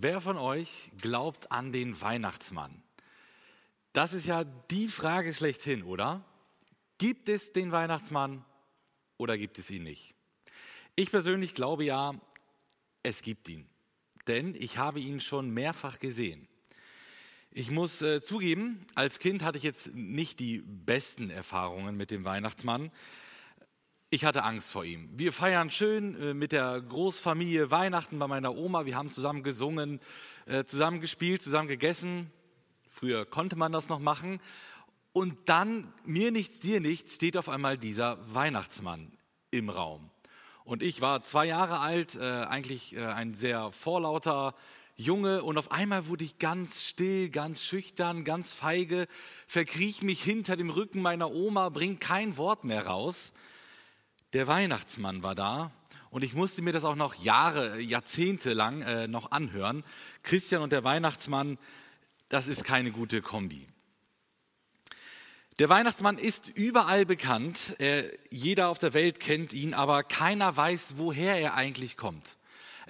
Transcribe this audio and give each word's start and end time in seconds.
Wer 0.00 0.20
von 0.20 0.36
euch 0.36 0.92
glaubt 1.00 1.50
an 1.50 1.72
den 1.72 2.00
Weihnachtsmann? 2.00 2.84
Das 3.92 4.12
ist 4.12 4.26
ja 4.26 4.44
die 4.44 4.86
Frage 4.86 5.34
schlechthin, 5.34 5.82
oder? 5.82 6.24
Gibt 6.98 7.28
es 7.28 7.52
den 7.52 7.72
Weihnachtsmann 7.72 8.44
oder 9.16 9.36
gibt 9.36 9.58
es 9.58 9.70
ihn 9.70 9.82
nicht? 9.82 10.14
Ich 10.94 11.10
persönlich 11.10 11.52
glaube 11.52 11.82
ja, 11.82 12.12
es 13.02 13.22
gibt 13.22 13.48
ihn, 13.48 13.66
denn 14.28 14.54
ich 14.54 14.78
habe 14.78 15.00
ihn 15.00 15.18
schon 15.20 15.50
mehrfach 15.50 15.98
gesehen. 15.98 16.46
Ich 17.50 17.72
muss 17.72 18.00
äh, 18.00 18.20
zugeben, 18.20 18.86
als 18.94 19.18
Kind 19.18 19.42
hatte 19.42 19.58
ich 19.58 19.64
jetzt 19.64 19.96
nicht 19.96 20.38
die 20.38 20.58
besten 20.58 21.28
Erfahrungen 21.28 21.96
mit 21.96 22.12
dem 22.12 22.24
Weihnachtsmann. 22.24 22.92
Ich 24.10 24.24
hatte 24.24 24.42
Angst 24.42 24.72
vor 24.72 24.86
ihm. 24.86 25.10
Wir 25.12 25.34
feiern 25.34 25.68
schön 25.68 26.18
äh, 26.18 26.32
mit 26.32 26.52
der 26.52 26.80
Großfamilie 26.80 27.70
Weihnachten 27.70 28.18
bei 28.18 28.26
meiner 28.26 28.56
Oma. 28.56 28.86
Wir 28.86 28.96
haben 28.96 29.12
zusammen 29.12 29.42
gesungen, 29.42 30.00
äh, 30.46 30.64
zusammen 30.64 31.02
gespielt, 31.02 31.42
zusammen 31.42 31.68
gegessen. 31.68 32.32
Früher 32.88 33.26
konnte 33.26 33.54
man 33.56 33.70
das 33.70 33.90
noch 33.90 33.98
machen. 33.98 34.40
Und 35.12 35.36
dann, 35.44 35.92
mir 36.06 36.30
nichts, 36.30 36.58
dir 36.58 36.80
nichts, 36.80 37.16
steht 37.16 37.36
auf 37.36 37.50
einmal 37.50 37.76
dieser 37.76 38.16
Weihnachtsmann 38.32 39.12
im 39.50 39.68
Raum. 39.68 40.08
Und 40.64 40.82
ich 40.82 41.02
war 41.02 41.22
zwei 41.22 41.44
Jahre 41.44 41.80
alt, 41.80 42.16
äh, 42.16 42.22
eigentlich 42.22 42.98
ein 42.98 43.34
sehr 43.34 43.70
vorlauter 43.72 44.54
Junge. 44.96 45.42
Und 45.42 45.58
auf 45.58 45.70
einmal 45.70 46.06
wurde 46.06 46.24
ich 46.24 46.38
ganz 46.38 46.82
still, 46.82 47.28
ganz 47.28 47.62
schüchtern, 47.62 48.24
ganz 48.24 48.54
feige, 48.54 49.06
verkriech 49.46 50.00
mich 50.00 50.22
hinter 50.22 50.56
dem 50.56 50.70
Rücken 50.70 51.02
meiner 51.02 51.30
Oma, 51.30 51.68
bring 51.68 51.98
kein 51.98 52.38
Wort 52.38 52.64
mehr 52.64 52.86
raus 52.86 53.34
der 54.32 54.46
Weihnachtsmann 54.46 55.22
war 55.22 55.34
da 55.34 55.70
und 56.10 56.24
ich 56.24 56.34
musste 56.34 56.62
mir 56.62 56.72
das 56.72 56.84
auch 56.84 56.96
noch 56.96 57.14
Jahre, 57.14 57.80
Jahrzehnte 57.80 58.52
lang 58.52 58.82
äh, 58.82 59.08
noch 59.08 59.30
anhören. 59.30 59.84
Christian 60.22 60.62
und 60.62 60.72
der 60.72 60.84
Weihnachtsmann, 60.84 61.58
das 62.28 62.46
ist 62.46 62.64
keine 62.64 62.90
gute 62.90 63.22
Kombi. 63.22 63.66
Der 65.58 65.68
Weihnachtsmann 65.68 66.18
ist 66.18 66.48
überall 66.56 67.04
bekannt, 67.04 67.78
äh, 67.80 68.04
jeder 68.30 68.68
auf 68.68 68.78
der 68.78 68.94
Welt 68.94 69.18
kennt 69.18 69.52
ihn, 69.52 69.74
aber 69.74 70.04
keiner 70.04 70.56
weiß, 70.56 70.94
woher 70.96 71.36
er 71.36 71.54
eigentlich 71.54 71.96
kommt. 71.96 72.37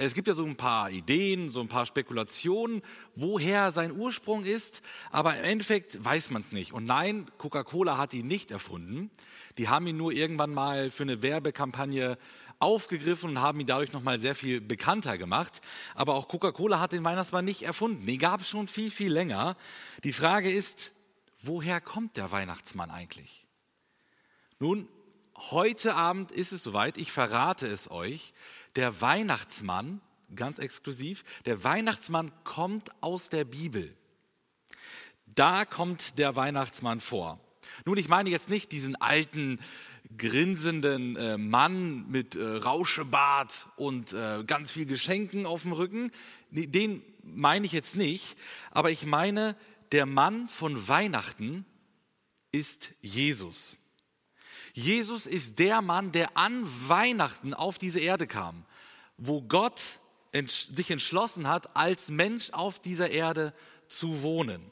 Es 0.01 0.15
gibt 0.15 0.29
ja 0.29 0.35
so 0.35 0.45
ein 0.45 0.55
paar 0.55 0.93
Ideen, 0.93 1.51
so 1.51 1.61
ein 1.61 1.67
paar 1.67 1.85
Spekulationen, 1.85 2.83
woher 3.17 3.73
sein 3.73 3.91
Ursprung 3.91 4.45
ist, 4.45 4.81
aber 5.11 5.37
im 5.37 5.43
Endeffekt 5.43 6.05
weiß 6.05 6.31
man 6.31 6.43
es 6.43 6.53
nicht. 6.53 6.73
Und 6.73 6.85
nein, 6.85 7.29
Coca-Cola 7.37 7.99
hat 7.99 8.15
ihn 8.15 8.29
nicht 8.29 8.53
erfunden. 8.53 9.11
Die 9.59 9.69
haben 9.69 9.89
ihn 9.89 9.97
nur 9.97 10.13
irgendwann 10.13 10.55
mal 10.55 10.93
für 10.93 11.03
eine 11.03 11.21
Werbekampagne 11.21 12.17
aufgegriffen 12.61 13.31
und 13.31 13.41
haben 13.41 13.59
ihn 13.59 13.67
dadurch 13.67 13.93
nochmal 13.93 14.21
sehr 14.21 14.37
viel 14.37 14.61
bekannter 14.61 15.19
gemacht. 15.19 15.61
Aber 15.97 16.15
auch 16.15 16.29
Coca-Cola 16.29 16.79
hat 16.79 16.93
den 16.93 17.03
Weihnachtsmann 17.03 17.45
nicht 17.45 17.63
erfunden. 17.63 18.07
Den 18.07 18.21
gab 18.21 18.43
es 18.43 18.49
schon 18.49 18.69
viel, 18.69 18.93
viel 18.93 19.13
länger. 19.13 19.57
Die 20.05 20.13
Frage 20.13 20.49
ist, 20.49 20.93
woher 21.43 21.81
kommt 21.81 22.17
der 22.17 22.31
Weihnachtsmann 22.31 22.93
eigentlich? 22.93 23.49
Nun, 24.61 24.89
heute 25.51 25.97
Abend 25.97 26.31
ist 26.31 26.53
es 26.53 26.63
soweit, 26.63 26.99
ich 26.99 27.11
verrate 27.11 27.67
es 27.67 27.91
euch 27.91 28.33
der 28.79 29.01
Weihnachtsmann, 29.01 30.01
ganz 30.37 30.61
exklusiv, 30.61 31.25
der 31.47 31.65
Weihnachtsmann 31.65 32.31
kommt 32.45 32.91
aus 33.03 33.29
der 33.29 33.45
Bibel. 33.45 33.93
Da 35.27 35.65
kommt 35.65 36.17
der 36.17 36.37
Weihnachtsmann 36.37 37.01
vor. 37.01 37.41
Nun, 37.87 37.99
ich 37.99 38.09
meine 38.09 38.31
jetzt 38.31 38.49
nicht 38.49 38.71
diesen 38.71 38.95
alten, 38.95 39.59
grinsenden 40.17 41.17
äh, 41.17 41.37
Mann 41.37 42.09
mit 42.09 42.37
äh, 42.37 42.45
Rauschebart 42.45 43.67
und 43.75 44.13
äh, 44.13 44.45
ganz 44.47 44.71
viel 44.71 44.87
Geschenken 44.87 45.45
auf 45.45 45.63
dem 45.63 45.73
Rücken. 45.73 46.13
Den 46.53 47.03
meine 47.25 47.67
ich 47.67 47.73
jetzt 47.73 47.97
nicht, 47.97 48.39
aber 48.71 48.93
ich 48.93 49.05
meine, 49.07 49.57
der 49.91 50.07
Mann 50.07 50.47
von 50.47 50.87
Weihnachten 50.87 51.67
ist 52.53 52.93
Jesus. 53.01 53.77
Jesus 54.73 55.27
ist 55.27 55.59
der 55.59 55.83
Mann, 55.83 56.13
der 56.13 56.37
an 56.37 56.63
Weihnachten 56.89 57.53
auf 57.53 57.79
diese 57.79 57.99
Erde 57.99 58.29
kam, 58.29 58.65
wo 59.19 59.43
Gott 59.43 59.99
sich 60.33 60.91
entschlossen 60.91 61.49
hat, 61.49 61.77
als 61.77 62.09
Mensch 62.09 62.51
auf 62.51 62.81
dieser 62.81 63.11
Erde 63.11 63.53
zu 63.89 64.23
wohnen. 64.23 64.71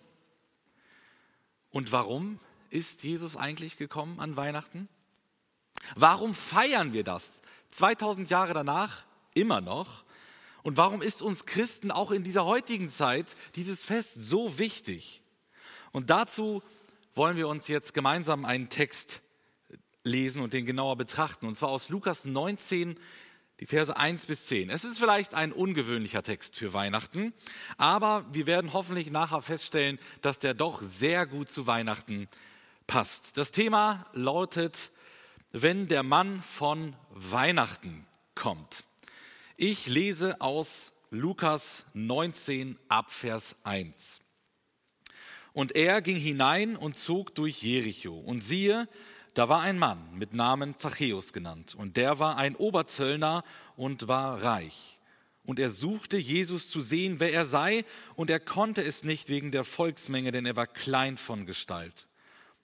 Und 1.71 1.93
warum 1.93 2.39
ist 2.71 3.03
Jesus 3.03 3.37
eigentlich 3.37 3.77
gekommen 3.77 4.21
an 4.21 4.37
Weihnachten? 4.37 4.89
Warum 5.95 6.35
feiern 6.35 6.93
wir 6.93 7.05
das 7.05 7.43
2000 7.71 8.31
Jahre 8.31 8.55
danach 8.55 9.05
immer 9.35 9.61
noch? 9.61 10.05
Und 10.63 10.77
warum 10.77 11.03
ist 11.03 11.23
uns 11.23 11.47
Christen 11.47 11.91
auch 11.91 12.11
in 12.11 12.23
dieser 12.23 12.45
heutigen 12.45 12.89
Zeit 12.89 13.37
dieses 13.55 13.85
Fest 13.85 14.15
so 14.15 14.59
wichtig? 14.59 15.23
Und 15.93 16.11
dazu 16.11 16.63
wollen 17.15 17.37
wir 17.37 17.49
uns 17.49 17.69
jetzt 17.69 17.95
gemeinsam 17.95 18.45
einen 18.45 18.69
Text 18.69 19.23
lesen 20.05 20.43
und 20.43 20.53
den 20.53 20.67
genauer 20.67 20.97
betrachten. 20.97 21.47
Und 21.47 21.57
zwar 21.57 21.71
aus 21.71 21.89
Lukas 21.89 22.25
19, 22.25 22.99
die 23.61 23.67
Verse 23.67 23.97
1 23.97 24.27
bis 24.27 24.47
10. 24.47 24.71
Es 24.71 24.85
ist 24.85 24.99
vielleicht 24.99 25.35
ein 25.35 25.53
ungewöhnlicher 25.53 26.23
Text 26.23 26.57
für 26.57 26.73
Weihnachten, 26.75 27.33
aber 27.79 28.25
wir 28.33 28.47
werden 28.47 28.73
hoffentlich 28.73 29.11
nachher 29.11 29.41
feststellen, 29.41 29.99
dass 30.21 30.39
der 30.39 30.55
doch 30.55 30.83
sehr 30.83 31.27
gut 31.27 31.51
zu 31.51 31.67
Weihnachten 31.67 32.29
passt. 32.87 33.37
Das 33.37 33.51
Thema 33.53 34.07
lautet, 34.13 34.91
wenn 35.53 35.89
der 35.89 36.03
Mann 36.03 36.43
von 36.43 36.95
Weihnachten 37.11 38.07
kommt. 38.35 38.85
Ich 39.57 39.87
lese 39.87 40.41
aus 40.41 40.93
Lukas 41.11 41.87
19 41.95 42.79
ab 42.89 43.11
Vers 43.11 43.57
1. 43.65 44.21
Und 45.55 45.75
er 45.75 46.03
ging 46.03 46.19
hinein 46.19 46.77
und 46.77 46.97
zog 46.97 47.35
durch 47.35 47.63
Jericho. 47.63 48.19
Und 48.19 48.43
siehe, 48.45 48.87
da 49.37 49.51
war 49.51 49.61
ein 49.61 49.79
Mann 49.79 49.99
mit 50.15 50.33
Namen 50.33 50.77
Zachäus 50.77 51.35
genannt, 51.35 51.75
und 51.75 51.99
der 51.99 52.19
war 52.19 52.39
ein 52.39 52.57
Oberzöllner 52.57 53.45
und 53.77 54.09
war 54.09 54.43
reich. 54.43 54.99
Und 55.45 55.61
er 55.61 55.71
suchte 55.71 56.17
Jesus 56.17 56.71
zu 56.71 56.81
sehen, 56.81 57.21
wer 57.21 57.35
er 57.35 57.45
sei, 57.45 57.85
und 58.15 58.31
er 58.31 58.41
konnte 58.41 58.83
es 58.83 59.05
nicht 59.05 59.29
wegen 59.29 59.51
der 59.53 59.65
Volksmenge, 59.65 60.31
denn 60.31 60.47
er 60.47 60.57
war 60.57 60.67
klein 60.67 61.19
von 61.19 61.45
Gestalt. 61.45 62.09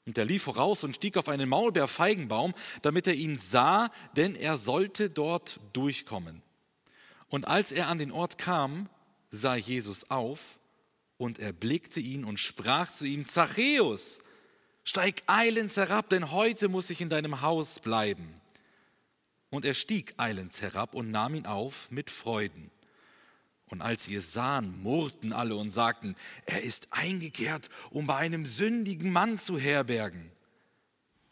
Und 0.06 0.16
er 0.16 0.24
lief 0.24 0.44
voraus 0.44 0.82
und 0.82 0.96
stieg 0.96 1.18
auf 1.18 1.28
einen 1.28 1.50
Maulbeerfeigenbaum, 1.50 2.54
damit 2.80 3.06
er 3.06 3.14
ihn 3.14 3.36
sah, 3.36 3.90
denn 4.16 4.34
er 4.34 4.56
sollte 4.56 5.10
dort 5.10 5.60
durchkommen. 5.74 6.42
Und 7.28 7.46
als 7.46 7.70
er 7.70 7.88
an 7.88 7.98
den 7.98 8.12
Ort 8.12 8.38
kam, 8.38 8.88
sah 9.28 9.56
Jesus 9.56 10.10
auf 10.10 10.58
und 11.18 11.38
erblickte 11.38 12.00
ihn 12.00 12.24
und 12.24 12.40
sprach 12.40 12.90
zu 12.90 13.04
ihm, 13.04 13.26
Zachäus, 13.26 14.22
Steig 14.84 15.22
eilends 15.26 15.76
herab, 15.76 16.08
denn 16.08 16.32
heute 16.32 16.68
muss 16.68 16.90
ich 16.90 17.00
in 17.00 17.08
deinem 17.08 17.40
Haus 17.40 17.78
bleiben. 17.78 18.40
Und 19.50 19.64
er 19.64 19.74
stieg 19.74 20.14
eilends 20.16 20.60
herab 20.62 20.94
und 20.94 21.10
nahm 21.10 21.34
ihn 21.34 21.46
auf 21.46 21.90
mit 21.90 22.10
Freuden. 22.10 22.70
Und 23.66 23.80
als 23.80 24.04
sie 24.04 24.16
es 24.16 24.32
sahen, 24.32 24.82
murrten 24.82 25.32
alle 25.32 25.56
und 25.56 25.70
sagten, 25.70 26.14
er 26.44 26.62
ist 26.62 26.88
eingekehrt, 26.90 27.70
um 27.90 28.06
bei 28.06 28.16
einem 28.16 28.44
sündigen 28.44 29.12
Mann 29.12 29.38
zu 29.38 29.58
herbergen. 29.58 30.30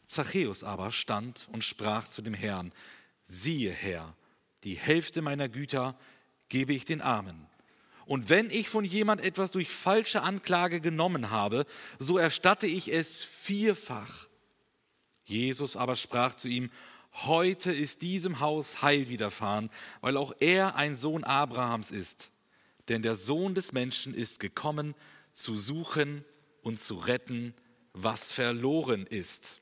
Zachäus 0.06 0.65
aber 0.65 0.91
stand 0.91 1.49
und 1.53 1.65
sprach 1.65 2.06
zu 2.09 2.22
dem 2.22 2.34
Herrn, 2.34 2.72
siehe 3.25 3.72
Herr, 3.72 4.15
die 4.65 4.75
Hälfte 4.75 5.22
meiner 5.22 5.49
Güter 5.49 5.99
gebe 6.49 6.72
ich 6.72 6.84
den 6.84 7.00
Armen. 7.00 7.50
Und 8.10 8.28
wenn 8.28 8.50
ich 8.50 8.69
von 8.69 8.84
jemand 8.84 9.21
etwas 9.21 9.53
durch 9.53 9.69
falsche 9.69 10.22
Anklage 10.22 10.81
genommen 10.81 11.31
habe, 11.31 11.65
so 12.00 12.19
erstatte 12.19 12.66
ich 12.66 12.93
es 12.93 13.22
vierfach. 13.25 14.26
Jesus 15.22 15.76
aber 15.76 15.94
sprach 15.94 16.34
zu 16.34 16.49
ihm, 16.49 16.72
heute 17.12 17.72
ist 17.72 18.03
diesem 18.03 18.41
Haus 18.41 18.82
Heil 18.82 19.09
widerfahren, 19.09 19.70
weil 20.00 20.16
auch 20.16 20.34
er 20.40 20.75
ein 20.75 20.96
Sohn 20.96 21.23
Abrahams 21.23 21.93
ist. 21.93 22.32
Denn 22.88 23.02
der 23.02 23.14
Sohn 23.14 23.55
des 23.55 23.73
Menschen 23.73 24.12
ist 24.12 24.40
gekommen, 24.40 24.96
zu 25.32 25.56
suchen 25.56 26.25
und 26.62 26.81
zu 26.81 26.96
retten, 26.96 27.55
was 27.93 28.32
verloren 28.32 29.06
ist. 29.06 29.61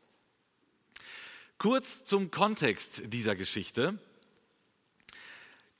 Kurz 1.58 2.02
zum 2.02 2.30
Kontext 2.30 3.12
dieser 3.12 3.36
Geschichte. 3.36 3.98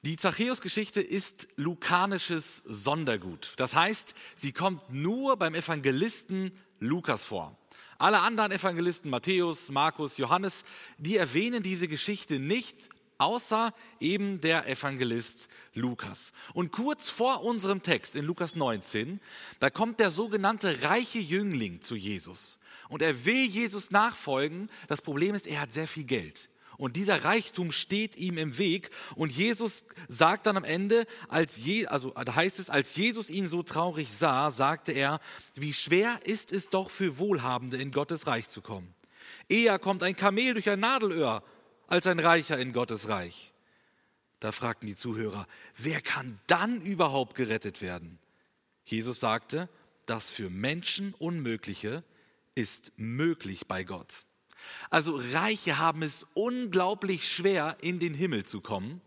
Die 0.03 0.17
Zachäus-Geschichte 0.17 1.01
ist 1.01 1.49
lukanisches 1.57 2.63
Sondergut. 2.65 3.55
Das 3.57 3.75
heißt, 3.75 4.15
sie 4.37 4.53
kommt 4.53 4.93
nur 4.93 5.37
beim 5.37 5.57
Evangelisten 5.57 6.53
Lukas 6.79 7.25
vor. 7.25 7.59
Alle 7.99 8.21
anderen 8.21 8.53
Evangelisten, 8.53 9.11
Matthäus, 9.11 9.71
Markus, 9.71 10.17
Johannes, 10.17 10.63
die 10.99 11.17
erwähnen 11.17 11.65
diese 11.65 11.89
Geschichte 11.89 12.39
nicht, 12.39 12.91
außer 13.19 13.75
eben 13.99 14.41
der 14.41 14.69
Evangelist 14.69 15.49
Lukas. 15.75 16.33
Und 16.55 16.71
kurz 16.71 17.11
vor 17.11 17.43
unserem 17.43 17.83
Text 17.83 18.15
in 18.15 18.25
Lukas 18.25 18.55
19, 18.55 19.19
da 19.59 19.69
kommt 19.69 19.99
der 19.99 20.13
sogenannte 20.13 20.85
reiche 20.85 21.19
Jüngling 21.19 21.81
zu 21.81 21.97
Jesus. 21.97 22.61
Und 22.89 23.03
er 23.03 23.25
will 23.25 23.47
Jesus 23.47 23.91
nachfolgen. 23.91 24.71
Das 24.87 25.03
Problem 25.03 25.35
ist, 25.35 25.49
er 25.49 25.61
hat 25.61 25.73
sehr 25.73 25.89
viel 25.89 26.05
Geld. 26.05 26.51
Und 26.79 26.95
dieser 26.95 27.25
Reichtum 27.25 27.73
steht 27.73 28.17
ihm 28.17 28.39
im 28.39 28.57
Weg. 28.57 28.91
Und 29.17 29.33
Jesus 29.33 29.85
sagt 30.07 30.47
dann 30.47 30.57
am 30.57 30.65
Ende, 30.65 31.07
als 31.29 31.57
Je, 31.59 31.87
also 31.87 32.11
da 32.11 32.37
heißt 32.37 32.61
es, 32.61 32.71
als 32.71 32.95
Jesus 32.95 33.29
ihn 33.29 33.49
so 33.49 33.65
traurig 33.65 34.09
sah, 34.11 34.53
sagte 34.53 34.93
er, 34.93 35.21
wie 35.57 35.75
schwer 35.75 36.21
ist 36.25 36.53
es 36.53 36.71
doch 36.71 36.89
für 36.89 37.19
Wohlhabende 37.19 37.77
in 37.77 37.91
Gottes 37.91 38.29
Reich 38.29 38.49
zu 38.49 38.63
kommen. 38.63 38.95
Eher 39.49 39.81
kommt 39.81 40.05
ein 40.05 40.15
Kamel 40.15 40.55
durch 40.55 40.71
ein 40.71 40.81
Nadelöhr 40.81 41.43
als 41.89 42.07
ein 42.07 42.21
Reicher 42.21 42.59
in 42.59 42.73
Gottes 42.73 43.09
Reich. 43.09 43.53
Da 44.39 44.53
fragten 44.53 44.87
die 44.87 44.95
Zuhörer, 44.95 45.49
wer 45.77 46.01
kann 46.01 46.39
dann 46.47 46.81
überhaupt 46.81 47.35
gerettet 47.35 47.83
werden? 47.83 48.21
Jesus 48.85 49.19
sagte, 49.19 49.69
das 50.07 50.31
für 50.31 50.49
Menschen 50.49 51.13
Unmögliche 51.15 52.05
ist 52.55 52.93
möglich 52.97 53.67
bei 53.67 53.83
Gott. 53.83 54.25
Also 54.91 55.21
Reiche 55.33 55.79
haben 55.79 56.03
es 56.03 56.27
unglaublich 56.35 57.31
schwer, 57.31 57.77
in 57.81 57.99
den 57.99 58.15
Himmel 58.15 58.45
zu 58.45 58.61
kommen, 58.61 59.01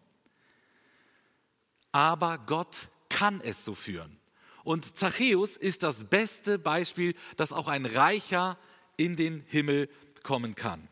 aber 1.92 2.38
Gott 2.38 2.90
kann 3.10 3.42
es 3.42 3.66
so 3.66 3.74
führen. 3.74 4.18
Und 4.64 4.98
Zachäus 4.98 5.58
ist 5.58 5.84
das 5.84 6.06
beste 6.06 6.60
Beispiel, 6.60 7.16
dass 7.36 7.52
auch 7.52 7.68
ein 7.68 7.86
Reicher 7.86 8.58
in 8.96 9.16
den 9.16 9.44
Himmel 9.48 9.90
kommen 10.24 10.56
kann. 10.56 10.88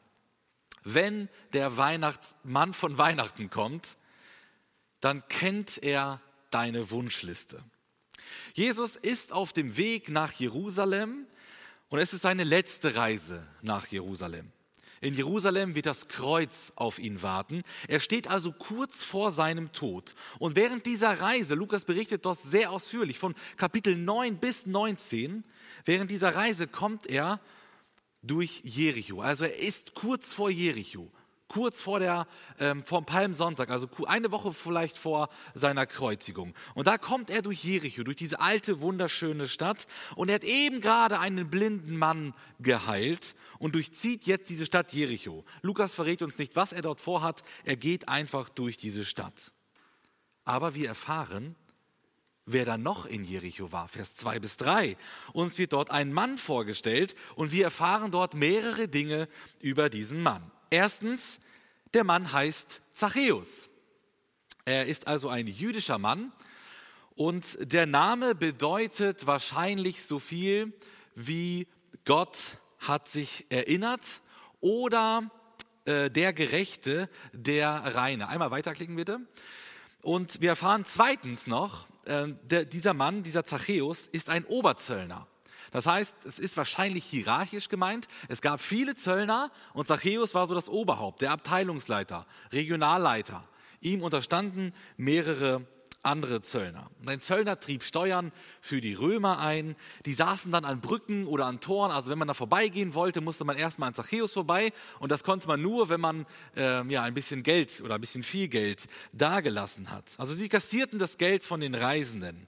Wenn 0.83 1.29
der 1.53 1.77
Weihnachtsmann 1.77 2.73
von 2.73 2.97
Weihnachten 2.97 3.49
kommt, 3.49 3.97
dann 5.01 5.27
kennt 5.27 5.81
er 5.83 6.19
deine 6.49 6.89
Wunschliste. 6.89 7.63
Jesus 8.53 8.95
ist 8.95 9.31
auf 9.31 9.53
dem 9.53 9.77
Weg 9.77 10.09
nach 10.09 10.31
Jerusalem 10.33 11.27
und 11.89 11.99
es 11.99 12.13
ist 12.13 12.21
seine 12.21 12.43
letzte 12.43 12.95
Reise 12.95 13.45
nach 13.61 13.87
Jerusalem. 13.87 14.51
In 15.01 15.13
Jerusalem 15.13 15.75
wird 15.75 15.85
das 15.85 16.09
Kreuz 16.09 16.73
auf 16.75 16.99
ihn 16.99 17.21
warten. 17.21 17.63
Er 17.87 18.01
steht 18.01 18.27
also 18.27 18.51
kurz 18.51 19.03
vor 19.03 19.31
seinem 19.31 19.71
Tod. 19.71 20.13
Und 20.39 20.57
während 20.57 20.85
dieser 20.85 21.21
Reise, 21.21 21.55
Lukas 21.55 21.85
berichtet 21.85 22.25
dort 22.25 22.39
sehr 22.39 22.71
ausführlich 22.71 23.17
von 23.17 23.33
Kapitel 23.55 23.95
9 23.95 24.37
bis 24.37 24.65
19, 24.65 25.45
während 25.85 26.11
dieser 26.11 26.35
Reise 26.35 26.67
kommt 26.67 27.07
er 27.07 27.39
durch 28.21 28.61
Jericho. 28.63 29.21
Also 29.21 29.45
er 29.45 29.57
ist 29.57 29.93
kurz 29.93 30.33
vor 30.33 30.49
Jericho 30.49 31.09
kurz 31.49 31.81
vor, 31.81 31.99
der, 31.99 32.27
ähm, 32.59 32.85
vor 32.85 33.01
dem 33.01 33.05
Palmsonntag, 33.05 33.69
also 33.69 33.89
eine 34.07 34.31
Woche 34.31 34.53
vielleicht 34.53 34.97
vor 34.97 35.27
seiner 35.53 35.85
Kreuzigung. 35.85 36.53
Und 36.75 36.87
da 36.87 36.97
kommt 36.97 37.29
er 37.29 37.41
durch 37.41 37.63
Jericho, 37.63 38.03
durch 38.03 38.15
diese 38.15 38.39
alte, 38.39 38.79
wunderschöne 38.79 39.49
Stadt. 39.49 39.87
Und 40.15 40.29
er 40.29 40.35
hat 40.35 40.43
eben 40.45 40.79
gerade 40.79 41.19
einen 41.19 41.49
blinden 41.49 41.97
Mann 41.97 42.33
geheilt 42.59 43.35
und 43.57 43.75
durchzieht 43.75 44.25
jetzt 44.25 44.49
diese 44.49 44.65
Stadt 44.65 44.93
Jericho. 44.93 45.43
Lukas 45.61 45.93
verrät 45.93 46.21
uns 46.21 46.37
nicht, 46.37 46.55
was 46.55 46.71
er 46.71 46.83
dort 46.83 47.01
vorhat. 47.01 47.43
Er 47.65 47.75
geht 47.75 48.07
einfach 48.07 48.47
durch 48.47 48.77
diese 48.77 49.03
Stadt. 49.03 49.51
Aber 50.45 50.75
wir 50.75 50.87
erfahren, 50.87 51.55
wer 52.45 52.65
da 52.65 52.77
noch 52.77 53.05
in 53.05 53.23
Jericho 53.23 53.71
war. 53.71 53.87
Vers 53.87 54.15
2 54.15 54.39
bis 54.39 54.57
3. 54.57 54.97
Uns 55.33 55.57
wird 55.57 55.73
dort 55.73 55.91
ein 55.91 56.13
Mann 56.13 56.37
vorgestellt 56.37 57.15
und 57.35 57.51
wir 57.51 57.65
erfahren 57.65 58.11
dort 58.11 58.33
mehrere 58.33 58.87
Dinge 58.87 59.27
über 59.59 59.89
diesen 59.89 60.21
Mann. 60.21 60.51
Erstens, 60.69 61.39
der 61.93 62.03
Mann 62.03 62.31
heißt 62.31 62.81
Zachäus. 62.91 63.69
Er 64.65 64.85
ist 64.85 65.07
also 65.07 65.29
ein 65.29 65.47
jüdischer 65.47 65.97
Mann 65.97 66.31
und 67.15 67.57
der 67.59 67.85
Name 67.85 68.35
bedeutet 68.35 69.25
wahrscheinlich 69.25 70.05
so 70.05 70.19
viel 70.19 70.73
wie 71.15 71.67
Gott 72.05 72.57
hat 72.79 73.07
sich 73.07 73.45
erinnert 73.49 74.21
oder 74.61 75.29
äh, 75.85 76.09
der 76.09 76.33
Gerechte, 76.33 77.09
der 77.33 77.69
Reine. 77.95 78.27
Einmal 78.27 78.51
weiterklicken 78.51 78.95
bitte. 78.95 79.19
Und 80.01 80.41
wir 80.41 80.49
erfahren 80.49 80.85
zweitens 80.85 81.47
noch, 81.47 81.87
äh, 82.05 82.27
der, 82.43 82.65
dieser 82.65 82.93
Mann, 82.93 83.23
dieser 83.23 83.43
Zachäus, 83.43 84.07
ist 84.07 84.29
ein 84.29 84.45
Oberzöllner. 84.45 85.27
Das 85.71 85.85
heißt, 85.85 86.25
es 86.25 86.39
ist 86.39 86.57
wahrscheinlich 86.57 87.05
hierarchisch 87.05 87.69
gemeint. 87.69 88.07
Es 88.27 88.41
gab 88.41 88.61
viele 88.61 88.95
Zöllner 88.95 89.51
und 89.73 89.87
Zachäus 89.87 90.33
war 90.35 90.47
so 90.47 90.55
das 90.55 90.69
Oberhaupt, 90.69 91.21
der 91.21 91.31
Abteilungsleiter, 91.31 92.25
Regionalleiter. 92.51 93.43
Ihm 93.81 94.03
unterstanden 94.03 94.73
mehrere 94.97 95.65
andere 96.01 96.41
Zöllner. 96.41 96.89
Ein 97.05 97.19
Zöllner 97.19 97.59
trieb 97.59 97.83
Steuern 97.83 98.31
für 98.61 98.79
die 98.79 98.93
Römer 98.93 99.39
ein. 99.39 99.75
Die 100.05 100.13
saßen 100.13 100.51
dann 100.51 100.63
an 100.63 100.79
Brücken 100.79 101.27
oder 101.27 101.45
an 101.45 101.59
Toren. 101.59 101.91
Also 101.91 102.09
wenn 102.09 102.17
man 102.17 102.27
da 102.27 102.33
vorbeigehen 102.33 102.93
wollte, 102.93 103.21
musste 103.21 103.43
man 103.43 103.57
erstmal 103.57 103.89
an 103.89 103.93
Zachäus 103.93 104.33
vorbei. 104.33 104.71
Und 104.99 105.11
das 105.11 105.23
konnte 105.23 105.47
man 105.47 105.61
nur, 105.61 105.89
wenn 105.89 105.99
man 105.99 106.25
äh, 106.55 106.85
ja, 106.87 107.03
ein 107.03 107.13
bisschen 107.13 107.43
Geld 107.43 107.81
oder 107.83 107.95
ein 107.95 108.01
bisschen 108.01 108.23
viel 108.23 108.47
Geld 108.47 108.87
dagelassen 109.11 109.91
hat. 109.91 110.05
Also 110.17 110.33
sie 110.33 110.47
kassierten 110.47 110.99
das 110.99 111.17
Geld 111.17 111.43
von 111.43 111.59
den 111.59 111.75
Reisenden 111.75 112.47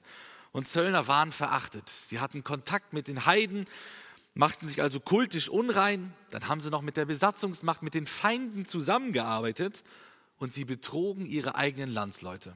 und 0.51 0.67
Zöllner 0.67 1.07
waren 1.07 1.31
verachtet. 1.31 1.89
Sie 1.89 2.19
hatten 2.19 2.43
Kontakt 2.43 2.93
mit 2.93 3.07
den 3.07 3.25
Heiden, 3.25 3.65
machten 4.33 4.67
sich 4.67 4.81
also 4.81 4.99
kultisch 4.99 5.49
unrein. 5.49 6.13
Dann 6.29 6.47
haben 6.47 6.61
sie 6.61 6.69
noch 6.69 6.81
mit 6.81 6.97
der 6.97 7.05
Besatzungsmacht, 7.05 7.83
mit 7.83 7.93
den 7.93 8.07
Feinden 8.07 8.65
zusammengearbeitet 8.65 9.83
und 10.37 10.53
sie 10.53 10.65
betrogen 10.65 11.25
ihre 11.25 11.55
eigenen 11.55 11.91
Landsleute. 11.91 12.55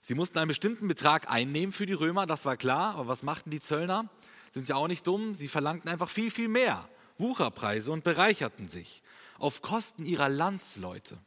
Sie 0.00 0.14
mussten 0.14 0.38
einen 0.38 0.48
bestimmten 0.48 0.88
Betrag 0.88 1.30
einnehmen 1.30 1.72
für 1.72 1.86
die 1.86 1.92
Römer, 1.92 2.26
das 2.26 2.44
war 2.44 2.56
klar. 2.56 2.94
Aber 2.94 3.08
was 3.08 3.22
machten 3.22 3.50
die 3.50 3.60
Zöllner? 3.60 4.08
Sind 4.50 4.68
ja 4.68 4.76
auch 4.76 4.88
nicht 4.88 5.06
dumm. 5.06 5.34
Sie 5.34 5.48
verlangten 5.48 5.90
einfach 5.90 6.08
viel, 6.08 6.30
viel 6.30 6.48
mehr. 6.48 6.88
Wucherpreise 7.18 7.92
und 7.92 8.02
bereicherten 8.02 8.68
sich 8.68 9.02
auf 9.38 9.62
Kosten 9.62 10.04
ihrer 10.04 10.28
Landsleute. 10.28 11.18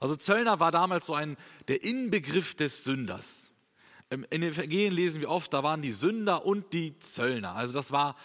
Also 0.00 0.16
Zöllner 0.16 0.60
war 0.60 0.70
damals 0.70 1.06
so 1.06 1.14
ein 1.14 1.36
der 1.68 1.82
Inbegriff 1.82 2.54
des 2.54 2.84
Sünders. 2.84 3.50
In 4.10 4.26
den 4.30 4.42
Evangelien 4.44 4.94
lesen 4.94 5.20
wir 5.20 5.30
oft, 5.30 5.52
da 5.52 5.62
waren 5.62 5.82
die 5.82 5.92
Sünder 5.92 6.44
und 6.44 6.72
die 6.72 6.98
Zöllner. 6.98 7.54
Also 7.54 7.72
das 7.72 7.90
war 7.90 8.16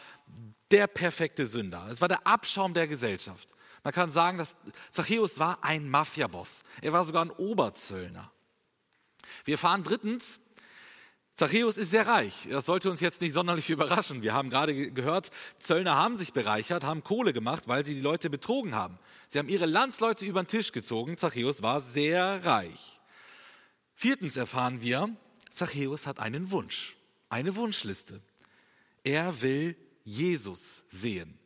der 0.71 0.87
perfekte 0.87 1.47
Sünder. 1.47 1.87
Es 1.89 2.01
war 2.01 2.07
der 2.07 2.27
Abschaum 2.27 2.73
der 2.73 2.87
Gesellschaft. 2.87 3.55
Man 3.83 3.93
kann 3.93 4.11
sagen, 4.11 4.37
dass 4.37 4.55
Zachäus 4.91 5.39
war 5.39 5.63
ein 5.63 5.89
Mafiaboss. 5.89 6.63
Er 6.81 6.93
war 6.93 7.05
sogar 7.05 7.25
ein 7.25 7.31
Oberzöllner. 7.31 8.31
Wir 9.45 9.53
erfahren 9.53 9.83
drittens, 9.83 10.39
Zachäus 11.39 11.77
ist 11.77 11.91
sehr 11.91 12.05
reich. 12.05 12.49
Das 12.49 12.65
sollte 12.65 12.91
uns 12.91 12.99
jetzt 12.99 13.21
nicht 13.21 13.31
sonderlich 13.31 13.69
überraschen. 13.69 14.21
Wir 14.21 14.33
haben 14.33 14.49
gerade 14.49 14.91
gehört, 14.91 15.31
Zöllner 15.57 15.95
haben 15.95 16.17
sich 16.17 16.33
bereichert, 16.33 16.83
haben 16.83 17.03
Kohle 17.03 17.31
gemacht, 17.31 17.67
weil 17.67 17.85
sie 17.85 17.95
die 17.95 18.01
Leute 18.01 18.29
betrogen 18.29 18.75
haben. 18.75 18.99
Sie 19.29 19.39
haben 19.39 19.47
ihre 19.47 19.65
Landsleute 19.65 20.25
über 20.25 20.43
den 20.43 20.47
Tisch 20.47 20.73
gezogen. 20.73 21.17
Zachäus 21.17 21.61
war 21.63 21.79
sehr 21.79 22.45
reich. 22.45 22.99
Viertens 23.95 24.35
erfahren 24.35 24.81
wir, 24.81 25.15
Zachäus 25.49 26.07
hat 26.07 26.19
einen 26.19 26.51
Wunsch, 26.51 26.97
eine 27.29 27.55
Wunschliste. 27.55 28.21
Er 29.03 29.41
will 29.41 29.75
Jesus 30.03 30.83
sehen. 30.87 31.37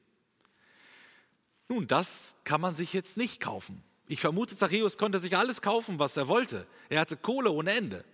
Nun, 1.70 1.88
das 1.88 2.36
kann 2.44 2.62
man 2.62 2.76
sich 2.76 2.94
jetzt 2.94 3.18
nicht 3.18 3.42
kaufen. 3.42 3.84
Ich 4.08 4.20
vermute, 4.20 4.56
Zachäus 4.56 4.98
konnte 4.98 5.20
sich 5.20 5.38
alles 5.38 5.62
kaufen, 5.62 5.98
was 6.00 6.18
er 6.18 6.28
wollte. 6.28 6.68
Er 6.90 7.00
hatte 7.00 7.18
Kohle 7.18 7.52
ohne 7.52 7.72
Ende. 7.72 8.06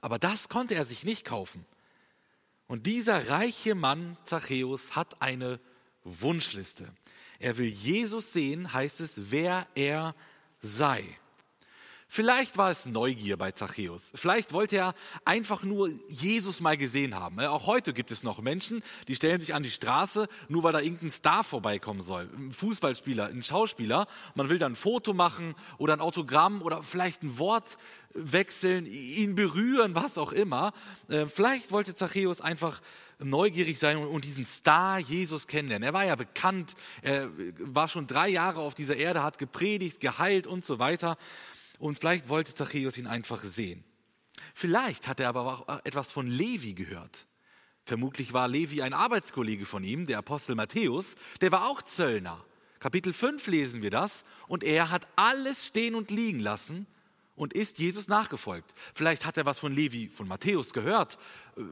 Aber 0.00 0.18
das 0.18 0.48
konnte 0.48 0.74
er 0.74 0.84
sich 0.84 1.04
nicht 1.04 1.24
kaufen. 1.24 1.66
Und 2.66 2.86
dieser 2.86 3.30
reiche 3.30 3.74
Mann, 3.74 4.16
Zachäus, 4.24 4.94
hat 4.94 5.20
eine 5.22 5.58
Wunschliste. 6.04 6.92
Er 7.38 7.56
will 7.56 7.68
Jesus 7.68 8.32
sehen, 8.32 8.72
heißt 8.72 9.00
es, 9.00 9.30
wer 9.30 9.66
er 9.74 10.14
sei. 10.60 11.04
Vielleicht 12.10 12.56
war 12.56 12.70
es 12.70 12.86
Neugier 12.86 13.36
bei 13.36 13.52
Zachäus. 13.52 14.12
Vielleicht 14.14 14.54
wollte 14.54 14.76
er 14.76 14.94
einfach 15.26 15.62
nur 15.62 15.90
Jesus 16.08 16.62
mal 16.62 16.78
gesehen 16.78 17.14
haben. 17.14 17.38
Auch 17.40 17.66
heute 17.66 17.92
gibt 17.92 18.10
es 18.10 18.22
noch 18.22 18.40
Menschen, 18.40 18.82
die 19.08 19.14
stellen 19.14 19.42
sich 19.42 19.54
an 19.54 19.62
die 19.62 19.70
Straße, 19.70 20.26
nur 20.48 20.62
weil 20.62 20.72
da 20.72 20.80
irgendein 20.80 21.10
Star 21.10 21.44
vorbeikommen 21.44 22.00
soll. 22.00 22.30
Ein 22.34 22.50
Fußballspieler, 22.50 23.26
ein 23.26 23.42
Schauspieler. 23.42 24.06
Man 24.34 24.48
will 24.48 24.58
dann 24.58 24.72
ein 24.72 24.76
Foto 24.76 25.12
machen 25.12 25.54
oder 25.76 25.92
ein 25.92 26.00
Autogramm 26.00 26.62
oder 26.62 26.82
vielleicht 26.82 27.22
ein 27.22 27.36
Wort 27.38 27.76
wechseln, 28.14 28.86
ihn 28.86 29.34
berühren, 29.34 29.94
was 29.94 30.16
auch 30.16 30.32
immer. 30.32 30.72
Äh, 31.08 31.26
vielleicht 31.26 31.72
wollte 31.72 31.94
Zachäus 31.94 32.40
einfach 32.40 32.80
neugierig 33.18 33.78
sein 33.78 33.98
und 33.98 34.24
diesen 34.24 34.46
Star 34.46 34.98
Jesus 34.98 35.46
kennenlernen. 35.46 35.86
Er 35.86 35.92
war 35.92 36.06
ja 36.06 36.16
bekannt, 36.16 36.74
er 37.02 37.28
war 37.58 37.88
schon 37.88 38.06
drei 38.06 38.28
Jahre 38.28 38.60
auf 38.60 38.72
dieser 38.72 38.96
Erde, 38.96 39.22
hat 39.22 39.38
gepredigt, 39.38 40.00
geheilt 40.00 40.46
und 40.46 40.64
so 40.64 40.78
weiter. 40.78 41.18
Und 41.78 41.98
vielleicht 41.98 42.28
wollte 42.28 42.54
Zachäus 42.54 42.98
ihn 42.98 43.06
einfach 43.06 43.42
sehen. 43.42 43.84
Vielleicht 44.54 45.06
hat 45.08 45.20
er 45.20 45.28
aber 45.28 45.46
auch 45.46 45.84
etwas 45.84 46.10
von 46.10 46.26
Levi 46.26 46.74
gehört. 46.74 47.26
Vermutlich 47.84 48.32
war 48.32 48.48
Levi 48.48 48.82
ein 48.82 48.92
Arbeitskollege 48.92 49.64
von 49.64 49.82
ihm, 49.82 50.04
der 50.04 50.18
Apostel 50.18 50.54
Matthäus, 50.54 51.14
der 51.40 51.52
war 51.52 51.68
auch 51.68 51.80
Zöllner. 51.82 52.44
Kapitel 52.80 53.12
5 53.12 53.46
lesen 53.46 53.82
wir 53.82 53.90
das 53.90 54.24
und 54.46 54.62
er 54.62 54.90
hat 54.90 55.08
alles 55.16 55.66
stehen 55.66 55.94
und 55.94 56.10
liegen 56.10 56.38
lassen 56.38 56.86
und 57.34 57.54
ist 57.54 57.78
Jesus 57.78 58.08
nachgefolgt. 58.08 58.72
Vielleicht 58.94 59.24
hat 59.24 59.36
er 59.36 59.46
was 59.46 59.58
von 59.58 59.72
Levi, 59.72 60.10
von 60.10 60.28
Matthäus 60.28 60.72
gehört, 60.72 61.18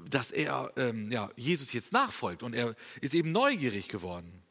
dass 0.09 0.31
er 0.31 0.73
ähm, 0.77 1.11
ja, 1.13 1.31
Jesus 1.37 1.73
jetzt 1.73 1.93
nachfolgt 1.93 2.43
und 2.43 2.55
er 2.55 2.75
ist 3.01 3.15
eben 3.15 3.33
neugierig 3.33 3.89
geworden. 3.89 4.43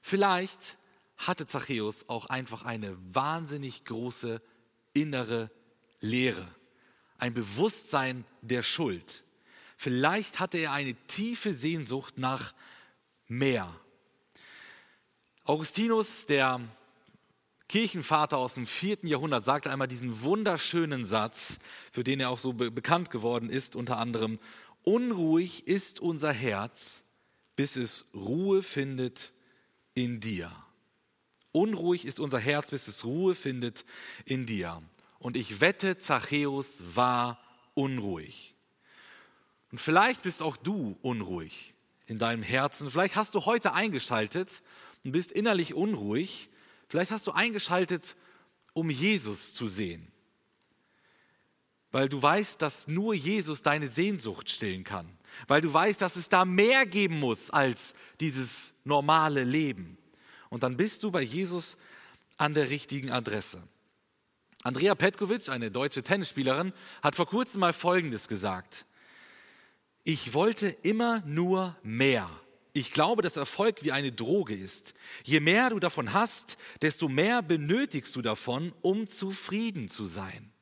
Vielleicht 0.00 0.77
hatte 1.18 1.46
Zachäus 1.46 2.08
auch 2.08 2.26
einfach 2.26 2.62
eine 2.62 2.96
wahnsinnig 3.12 3.84
große 3.84 4.40
innere 4.94 5.50
Leere, 6.00 6.46
ein 7.18 7.34
Bewusstsein 7.34 8.24
der 8.40 8.62
Schuld. 8.62 9.24
Vielleicht 9.76 10.40
hatte 10.40 10.58
er 10.58 10.72
eine 10.72 10.94
tiefe 11.06 11.52
Sehnsucht 11.52 12.18
nach 12.18 12.54
mehr. 13.26 13.72
Augustinus, 15.44 16.26
der 16.26 16.60
Kirchenvater 17.68 18.38
aus 18.38 18.54
dem 18.54 18.66
vierten 18.66 19.06
Jahrhundert, 19.06 19.44
sagte 19.44 19.70
einmal 19.70 19.88
diesen 19.88 20.22
wunderschönen 20.22 21.04
Satz, 21.04 21.58
für 21.92 22.04
den 22.04 22.20
er 22.20 22.30
auch 22.30 22.38
so 22.38 22.54
be 22.54 22.70
bekannt 22.70 23.10
geworden 23.10 23.50
ist, 23.50 23.76
unter 23.76 23.98
anderem, 23.98 24.38
unruhig 24.84 25.66
ist 25.66 26.00
unser 26.00 26.32
Herz, 26.32 27.04
bis 27.56 27.76
es 27.76 28.06
Ruhe 28.14 28.62
findet 28.62 29.32
in 29.94 30.20
dir. 30.20 30.50
Unruhig 31.52 32.04
ist 32.04 32.20
unser 32.20 32.38
Herz, 32.38 32.70
bis 32.70 32.88
es 32.88 33.04
Ruhe 33.04 33.34
findet 33.34 33.84
in 34.24 34.46
dir. 34.46 34.82
Und 35.18 35.36
ich 35.36 35.60
wette, 35.60 35.98
Zachäus 35.98 36.94
war 36.94 37.40
unruhig. 37.74 38.54
Und 39.70 39.80
vielleicht 39.80 40.22
bist 40.22 40.42
auch 40.42 40.56
du 40.56 40.96
unruhig 41.02 41.74
in 42.06 42.18
deinem 42.18 42.42
Herzen. 42.42 42.90
Vielleicht 42.90 43.16
hast 43.16 43.34
du 43.34 43.44
heute 43.44 43.74
eingeschaltet 43.74 44.62
und 45.04 45.12
bist 45.12 45.32
innerlich 45.32 45.74
unruhig. 45.74 46.48
Vielleicht 46.88 47.10
hast 47.10 47.26
du 47.26 47.32
eingeschaltet, 47.32 48.16
um 48.72 48.88
Jesus 48.90 49.54
zu 49.54 49.68
sehen. 49.68 50.10
Weil 51.90 52.08
du 52.08 52.20
weißt, 52.20 52.60
dass 52.62 52.86
nur 52.86 53.14
Jesus 53.14 53.62
deine 53.62 53.88
Sehnsucht 53.88 54.50
stillen 54.50 54.84
kann. 54.84 55.10
Weil 55.46 55.60
du 55.60 55.72
weißt, 55.72 56.00
dass 56.00 56.16
es 56.16 56.28
da 56.28 56.44
mehr 56.44 56.86
geben 56.86 57.18
muss 57.20 57.50
als 57.50 57.94
dieses 58.20 58.72
normale 58.84 59.44
Leben. 59.44 59.97
Und 60.50 60.62
dann 60.62 60.76
bist 60.76 61.02
du 61.02 61.10
bei 61.10 61.22
Jesus 61.22 61.76
an 62.36 62.54
der 62.54 62.70
richtigen 62.70 63.10
Adresse. 63.10 63.62
Andrea 64.62 64.94
Petkovic, 64.94 65.48
eine 65.48 65.70
deutsche 65.70 66.02
Tennisspielerin, 66.02 66.72
hat 67.02 67.16
vor 67.16 67.26
kurzem 67.26 67.60
mal 67.60 67.72
Folgendes 67.72 68.28
gesagt. 68.28 68.86
Ich 70.04 70.34
wollte 70.34 70.68
immer 70.82 71.22
nur 71.26 71.76
mehr. 71.82 72.28
Ich 72.72 72.92
glaube, 72.92 73.22
dass 73.22 73.36
Erfolg 73.36 73.82
wie 73.82 73.92
eine 73.92 74.12
Droge 74.12 74.54
ist. 74.54 74.94
Je 75.24 75.40
mehr 75.40 75.70
du 75.70 75.78
davon 75.78 76.12
hast, 76.12 76.56
desto 76.80 77.08
mehr 77.08 77.42
benötigst 77.42 78.14
du 78.14 78.22
davon, 78.22 78.72
um 78.82 79.06
zufrieden 79.06 79.88
zu 79.88 80.06
sein. 80.06 80.52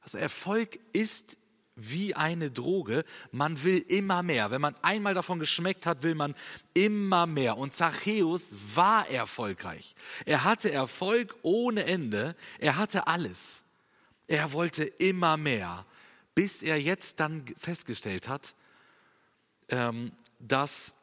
Also 0.00 0.18
Erfolg 0.18 0.78
ist 0.92 1.36
wie 1.76 2.14
eine 2.14 2.50
Droge. 2.50 3.04
Man 3.32 3.62
will 3.62 3.78
immer 3.88 4.22
mehr. 4.22 4.50
Wenn 4.50 4.60
man 4.60 4.74
einmal 4.82 5.14
davon 5.14 5.38
geschmeckt 5.38 5.86
hat, 5.86 6.02
will 6.02 6.14
man 6.14 6.34
immer 6.74 7.26
mehr. 7.26 7.56
Und 7.56 7.72
Zachäus 7.72 8.54
war 8.74 9.08
erfolgreich. 9.08 9.94
Er 10.26 10.44
hatte 10.44 10.70
Erfolg 10.72 11.36
ohne 11.42 11.84
Ende. 11.84 12.36
Er 12.58 12.76
hatte 12.76 13.06
alles. 13.06 13.64
Er 14.26 14.52
wollte 14.52 14.84
immer 14.84 15.36
mehr, 15.36 15.84
bis 16.34 16.62
er 16.62 16.80
jetzt 16.80 17.20
dann 17.20 17.44
festgestellt 17.56 18.28
hat, 18.28 18.54
ähm, 19.68 20.12
dass 20.38 20.94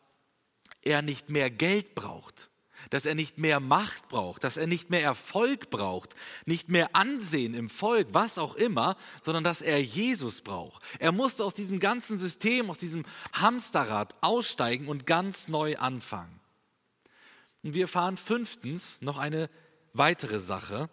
er 0.81 1.01
nicht 1.01 1.29
mehr 1.29 1.49
Geld 1.49 1.95
braucht 1.95 2.49
dass 2.89 3.05
er 3.05 3.15
nicht 3.15 3.37
mehr 3.37 3.59
Macht 3.59 4.07
braucht, 4.07 4.43
dass 4.43 4.57
er 4.57 4.67
nicht 4.67 4.89
mehr 4.89 5.03
Erfolg 5.03 5.69
braucht, 5.69 6.15
nicht 6.45 6.69
mehr 6.69 6.95
Ansehen 6.95 7.53
im 7.53 7.69
Volk, 7.69 8.09
was 8.11 8.37
auch 8.37 8.55
immer, 8.55 8.95
sondern 9.21 9.43
dass 9.43 9.61
er 9.61 9.81
Jesus 9.81 10.41
braucht. 10.41 10.81
Er 10.99 11.11
musste 11.11 11.43
aus 11.43 11.53
diesem 11.53 11.79
ganzen 11.79 12.17
System, 12.17 12.69
aus 12.69 12.77
diesem 12.77 13.05
Hamsterrad 13.33 14.15
aussteigen 14.21 14.87
und 14.87 15.05
ganz 15.05 15.47
neu 15.47 15.77
anfangen. 15.77 16.39
Und 17.63 17.73
wir 17.73 17.83
erfahren 17.83 18.17
fünftens 18.17 19.01
noch 19.01 19.17
eine 19.17 19.49
weitere 19.93 20.39
Sache. 20.39 20.89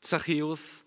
Zachäus 0.00 0.84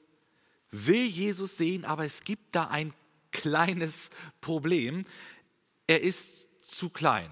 will 0.72 1.06
Jesus 1.06 1.58
sehen, 1.58 1.86
aber 1.86 2.06
es 2.06 2.24
gibt 2.24 2.56
da 2.56 2.68
ein 2.68 2.94
kleines 3.32 4.10
Problem. 4.42 5.06
Er 5.88 6.02
ist 6.02 6.48
zu 6.66 6.90
klein 6.90 7.30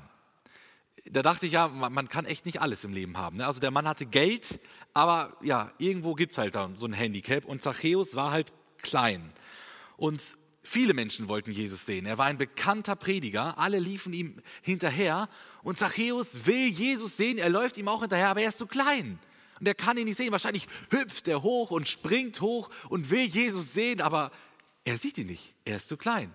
da 1.11 1.21
dachte 1.21 1.45
ich 1.45 1.53
ja, 1.53 1.67
man 1.67 2.09
kann 2.09 2.25
echt 2.25 2.45
nicht 2.45 2.61
alles 2.61 2.83
im 2.83 2.93
Leben 2.93 3.17
haben. 3.17 3.37
Ne? 3.37 3.45
Also 3.45 3.59
der 3.59 3.71
Mann 3.71 3.87
hatte 3.87 4.05
Geld, 4.05 4.59
aber 4.93 5.37
ja, 5.41 5.71
irgendwo 5.77 6.15
gibt 6.15 6.31
es 6.31 6.37
halt 6.37 6.55
da 6.55 6.69
so 6.77 6.87
ein 6.87 6.93
Handicap. 6.93 7.45
Und 7.45 7.61
Zachäus 7.61 8.15
war 8.15 8.31
halt 8.31 8.53
klein. 8.81 9.31
Und 9.97 10.21
viele 10.61 10.93
Menschen 10.93 11.27
wollten 11.27 11.51
Jesus 11.51 11.85
sehen. 11.85 12.05
Er 12.05 12.17
war 12.17 12.25
ein 12.25 12.37
bekannter 12.37 12.95
Prediger, 12.95 13.57
alle 13.57 13.79
liefen 13.79 14.13
ihm 14.13 14.41
hinterher. 14.61 15.29
Und 15.63 15.77
Zachäus 15.77 16.45
will 16.45 16.67
Jesus 16.67 17.17
sehen, 17.17 17.37
er 17.37 17.49
läuft 17.49 17.77
ihm 17.77 17.87
auch 17.87 18.01
hinterher, 18.01 18.29
aber 18.29 18.41
er 18.41 18.49
ist 18.49 18.57
zu 18.57 18.67
klein. 18.67 19.19
Und 19.59 19.67
er 19.67 19.75
kann 19.75 19.97
ihn 19.97 20.05
nicht 20.05 20.17
sehen. 20.17 20.31
Wahrscheinlich 20.31 20.67
hüpft 20.89 21.27
er 21.27 21.43
hoch 21.43 21.71
und 21.71 21.87
springt 21.87 22.41
hoch 22.41 22.69
und 22.89 23.09
will 23.09 23.25
Jesus 23.25 23.73
sehen, 23.73 24.01
aber 24.01 24.31
er 24.83 24.97
sieht 24.97 25.17
ihn 25.17 25.27
nicht. 25.27 25.55
Er 25.65 25.77
ist 25.77 25.87
zu 25.87 25.97
klein. 25.97 26.33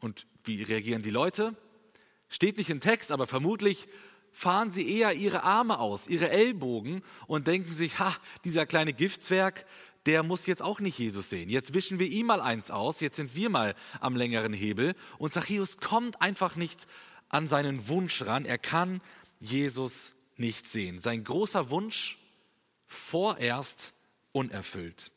Und 0.00 0.26
wie 0.44 0.62
reagieren 0.62 1.02
die 1.02 1.10
Leute? 1.10 1.56
Steht 2.34 2.56
nicht 2.56 2.68
im 2.68 2.80
Text, 2.80 3.12
aber 3.12 3.28
vermutlich 3.28 3.86
fahren 4.32 4.72
sie 4.72 4.90
eher 4.98 5.12
ihre 5.12 5.44
Arme 5.44 5.78
aus, 5.78 6.08
ihre 6.08 6.30
Ellbogen 6.30 7.04
und 7.28 7.46
denken 7.46 7.70
sich, 7.70 8.00
ha, 8.00 8.12
dieser 8.44 8.66
kleine 8.66 8.92
Giftzwerg, 8.92 9.64
der 10.06 10.24
muss 10.24 10.46
jetzt 10.46 10.60
auch 10.60 10.80
nicht 10.80 10.98
Jesus 10.98 11.30
sehen. 11.30 11.48
Jetzt 11.48 11.74
wischen 11.74 12.00
wir 12.00 12.08
ihm 12.08 12.26
mal 12.26 12.40
eins 12.40 12.72
aus, 12.72 12.98
jetzt 12.98 13.14
sind 13.14 13.36
wir 13.36 13.50
mal 13.50 13.76
am 14.00 14.16
längeren 14.16 14.52
Hebel. 14.52 14.96
Und 15.16 15.32
Zachäus 15.32 15.76
kommt 15.76 16.20
einfach 16.20 16.56
nicht 16.56 16.88
an 17.28 17.46
seinen 17.46 17.86
Wunsch 17.86 18.22
ran. 18.22 18.46
Er 18.46 18.58
kann 18.58 19.00
Jesus 19.38 20.14
nicht 20.36 20.66
sehen. 20.66 20.98
Sein 20.98 21.22
großer 21.22 21.70
Wunsch 21.70 22.18
vorerst 22.88 23.92
unerfüllt. 24.32 25.12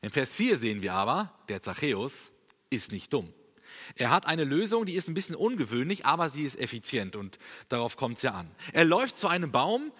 In 0.00 0.10
Vers 0.10 0.36
4 0.36 0.58
sehen 0.58 0.80
wir 0.80 0.94
aber, 0.94 1.34
der 1.48 1.60
Zachäus 1.60 2.30
ist 2.70 2.92
nicht 2.92 3.12
dumm. 3.12 3.34
Er 3.96 4.10
hat 4.10 4.26
eine 4.26 4.44
Lösung, 4.44 4.86
die 4.86 4.94
ist 4.94 5.08
ein 5.08 5.14
bisschen 5.14 5.36
ungewöhnlich, 5.36 6.06
aber 6.06 6.28
sie 6.28 6.44
ist 6.44 6.58
effizient 6.58 7.16
und 7.16 7.38
darauf 7.68 7.96
kommt 7.96 8.16
es 8.16 8.22
ja 8.22 8.32
an. 8.32 8.48
Er 8.72 8.84
läuft 8.84 9.18
zu 9.18 9.28
einem 9.28 9.52
Baum, 9.52 9.92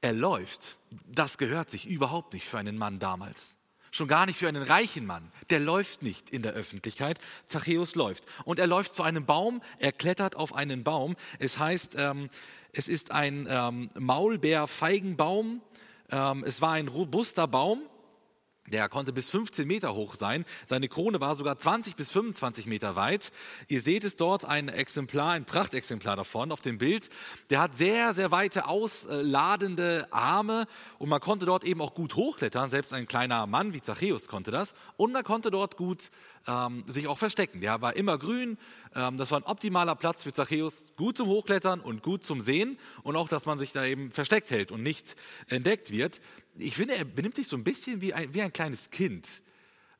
er 0.00 0.12
läuft. 0.12 0.76
Das 1.06 1.38
gehört 1.38 1.70
sich 1.70 1.86
überhaupt 1.86 2.32
nicht 2.32 2.46
für 2.46 2.58
einen 2.58 2.78
Mann 2.78 2.98
damals. 2.98 3.56
Schon 3.90 4.08
gar 4.08 4.26
nicht 4.26 4.38
für 4.38 4.48
einen 4.48 4.62
reichen 4.62 5.06
Mann. 5.06 5.32
Der 5.50 5.60
läuft 5.60 6.02
nicht 6.02 6.30
in 6.30 6.42
der 6.42 6.52
Öffentlichkeit. 6.52 7.18
Zachäus 7.46 7.94
läuft. 7.94 8.24
Und 8.44 8.58
er 8.58 8.66
läuft 8.66 8.94
zu 8.94 9.02
einem 9.02 9.24
Baum, 9.24 9.62
er 9.78 9.92
klettert 9.92 10.36
auf 10.36 10.54
einen 10.54 10.84
Baum. 10.84 11.16
Es 11.38 11.58
heißt, 11.58 11.96
ähm, 11.98 12.28
es 12.72 12.88
ist 12.88 13.12
ein 13.12 13.48
ähm, 13.50 13.90
Maulbeerfeigenbaum. 13.98 15.62
Ähm, 16.10 16.44
es 16.46 16.60
war 16.60 16.72
ein 16.72 16.88
robuster 16.88 17.48
Baum 17.48 17.82
der 18.70 18.88
konnte 18.88 19.12
bis 19.12 19.28
15 19.30 19.66
Meter 19.66 19.94
hoch 19.94 20.14
sein. 20.14 20.44
Seine 20.66 20.88
Krone 20.88 21.20
war 21.20 21.34
sogar 21.34 21.58
20 21.58 21.96
bis 21.96 22.10
25 22.10 22.66
Meter 22.66 22.96
weit. 22.96 23.32
Ihr 23.68 23.80
seht 23.80 24.04
es 24.04 24.16
dort, 24.16 24.44
ein 24.44 24.68
Exemplar, 24.68 25.32
ein 25.32 25.44
Prachtexemplar 25.44 26.16
davon 26.16 26.52
auf 26.52 26.60
dem 26.60 26.78
Bild. 26.78 27.08
Der 27.50 27.60
hat 27.60 27.74
sehr, 27.74 28.14
sehr 28.14 28.30
weite, 28.30 28.66
ausladende 28.66 30.06
Arme 30.10 30.66
und 30.98 31.08
man 31.08 31.20
konnte 31.20 31.46
dort 31.46 31.64
eben 31.64 31.80
auch 31.80 31.94
gut 31.94 32.14
hochklettern. 32.14 32.70
Selbst 32.70 32.92
ein 32.92 33.06
kleiner 33.06 33.46
Mann 33.46 33.72
wie 33.72 33.80
Zachäus 33.80 34.28
konnte 34.28 34.50
das. 34.50 34.74
Und 34.96 35.12
man 35.12 35.24
konnte 35.24 35.50
dort 35.50 35.76
gut 35.76 36.10
ähm, 36.46 36.84
sich 36.86 37.06
auch 37.08 37.18
verstecken. 37.18 37.60
Der 37.60 37.80
war 37.82 37.96
immer 37.96 38.18
grün. 38.18 38.58
Ähm, 38.94 39.16
das 39.16 39.30
war 39.30 39.40
ein 39.40 39.44
optimaler 39.44 39.94
Platz 39.94 40.22
für 40.22 40.32
Zachäus. 40.32 40.86
Gut 40.96 41.16
zum 41.16 41.28
Hochklettern 41.28 41.80
und 41.80 42.02
gut 42.02 42.24
zum 42.24 42.40
Sehen. 42.40 42.78
Und 43.02 43.16
auch, 43.16 43.28
dass 43.28 43.46
man 43.46 43.58
sich 43.58 43.72
da 43.72 43.84
eben 43.84 44.10
versteckt 44.10 44.50
hält 44.50 44.72
und 44.72 44.82
nicht 44.82 45.14
entdeckt 45.48 45.90
wird 45.90 46.20
ich 46.58 46.74
finde, 46.74 46.96
er 46.96 47.04
benimmt 47.04 47.36
sich 47.36 47.48
so 47.48 47.56
ein 47.56 47.64
bisschen 47.64 48.00
wie 48.00 48.14
ein, 48.14 48.32
wie 48.34 48.42
ein 48.42 48.52
kleines 48.52 48.90
Kind. 48.90 49.42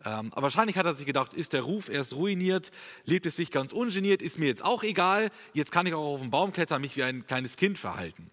Ähm, 0.05 0.33
aber 0.33 0.43
wahrscheinlich 0.43 0.77
hat 0.77 0.87
er 0.87 0.95
sich 0.95 1.07
gedacht, 1.07 1.35
ist 1.35 1.53
der 1.53 1.63
Ruf 1.63 1.89
erst 1.89 2.15
ruiniert, 2.15 2.71
lebt 3.05 3.27
es 3.27 3.37
sich 3.37 3.51
ganz 3.51 3.73
ungeniert, 3.73 4.23
ist 4.23 4.39
mir 4.39 4.47
jetzt 4.47 4.65
auch 4.65 4.83
egal, 4.83 5.31
jetzt 5.55 5.73
kann 5.73 5.87
ich 5.87 5.95
auch 5.95 6.15
auf 6.15 6.21
den 6.21 6.31
Baum 6.31 6.53
klettern, 6.53 6.81
mich 6.81 6.97
wie 6.97 7.03
ein 7.03 7.27
kleines 7.27 7.57
Kind 7.57 7.79
verhalten. 7.79 8.31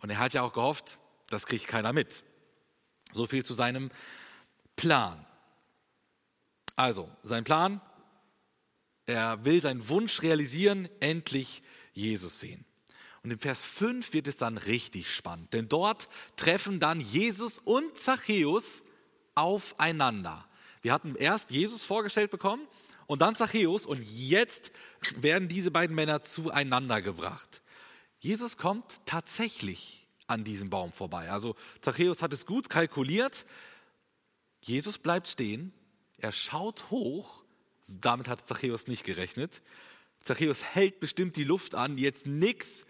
Und 0.00 0.10
er 0.10 0.18
hat 0.18 0.32
ja 0.32 0.42
auch 0.42 0.52
gehofft, 0.52 0.98
das 1.30 1.46
kriegt 1.46 1.66
keiner 1.68 1.92
mit. 1.92 2.24
So 3.12 3.26
viel 3.26 3.44
zu 3.44 3.54
seinem 3.54 3.90
Plan. 4.76 5.24
Also, 6.76 7.08
sein 7.22 7.44
Plan, 7.44 7.80
er 9.06 9.44
will 9.44 9.62
seinen 9.62 9.88
Wunsch 9.88 10.22
realisieren, 10.22 10.88
endlich 11.00 11.62
Jesus 11.92 12.40
sehen. 12.40 12.64
Und 13.28 13.32
im 13.32 13.40
Vers 13.40 13.66
5 13.66 14.14
wird 14.14 14.26
es 14.26 14.38
dann 14.38 14.56
richtig 14.56 15.14
spannend, 15.14 15.52
denn 15.52 15.68
dort 15.68 16.08
treffen 16.36 16.80
dann 16.80 16.98
Jesus 16.98 17.58
und 17.58 17.94
Zachäus 17.94 18.82
aufeinander. 19.34 20.48
Wir 20.80 20.94
hatten 20.94 21.14
erst 21.14 21.50
Jesus 21.50 21.84
vorgestellt 21.84 22.30
bekommen 22.30 22.66
und 23.06 23.20
dann 23.20 23.36
Zachäus 23.36 23.84
und 23.84 24.02
jetzt 24.02 24.72
werden 25.16 25.46
diese 25.46 25.70
beiden 25.70 25.94
Männer 25.94 26.22
zueinander 26.22 27.02
gebracht. 27.02 27.60
Jesus 28.18 28.56
kommt 28.56 29.02
tatsächlich 29.04 30.08
an 30.26 30.42
diesem 30.42 30.70
Baum 30.70 30.90
vorbei. 30.90 31.30
Also 31.30 31.54
Zachäus 31.82 32.22
hat 32.22 32.32
es 32.32 32.46
gut 32.46 32.70
kalkuliert. 32.70 33.44
Jesus 34.62 34.96
bleibt 34.96 35.28
stehen, 35.28 35.74
er 36.16 36.32
schaut 36.32 36.88
hoch, 36.88 37.44
damit 38.00 38.26
hat 38.26 38.46
Zachäus 38.46 38.86
nicht 38.86 39.04
gerechnet. 39.04 39.60
Zachäus 40.20 40.64
hält 40.64 40.98
bestimmt 40.98 41.36
die 41.36 41.44
Luft 41.44 41.74
an, 41.74 41.98
jetzt 41.98 42.26
nichts 42.26 42.86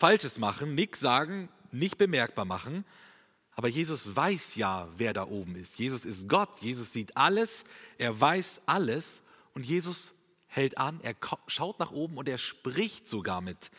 Falsches 0.00 0.38
machen, 0.38 0.74
nichts 0.74 0.98
sagen, 0.98 1.50
nicht 1.72 1.98
bemerkbar 1.98 2.46
machen. 2.46 2.86
Aber 3.52 3.68
Jesus 3.68 4.16
weiß 4.16 4.54
ja, 4.54 4.88
wer 4.96 5.12
da 5.12 5.26
oben 5.26 5.56
ist. 5.56 5.78
Jesus 5.78 6.06
ist 6.06 6.26
Gott, 6.26 6.62
Jesus 6.62 6.94
sieht 6.94 7.18
alles, 7.18 7.64
er 7.98 8.18
weiß 8.18 8.62
alles 8.64 9.22
und 9.52 9.66
Jesus 9.66 10.14
hält 10.46 10.78
an, 10.78 11.00
er 11.02 11.14
schaut 11.48 11.78
nach 11.78 11.90
oben 11.90 12.16
und 12.16 12.30
er 12.30 12.38
spricht 12.38 13.10
sogar 13.10 13.42
mit 13.42 13.70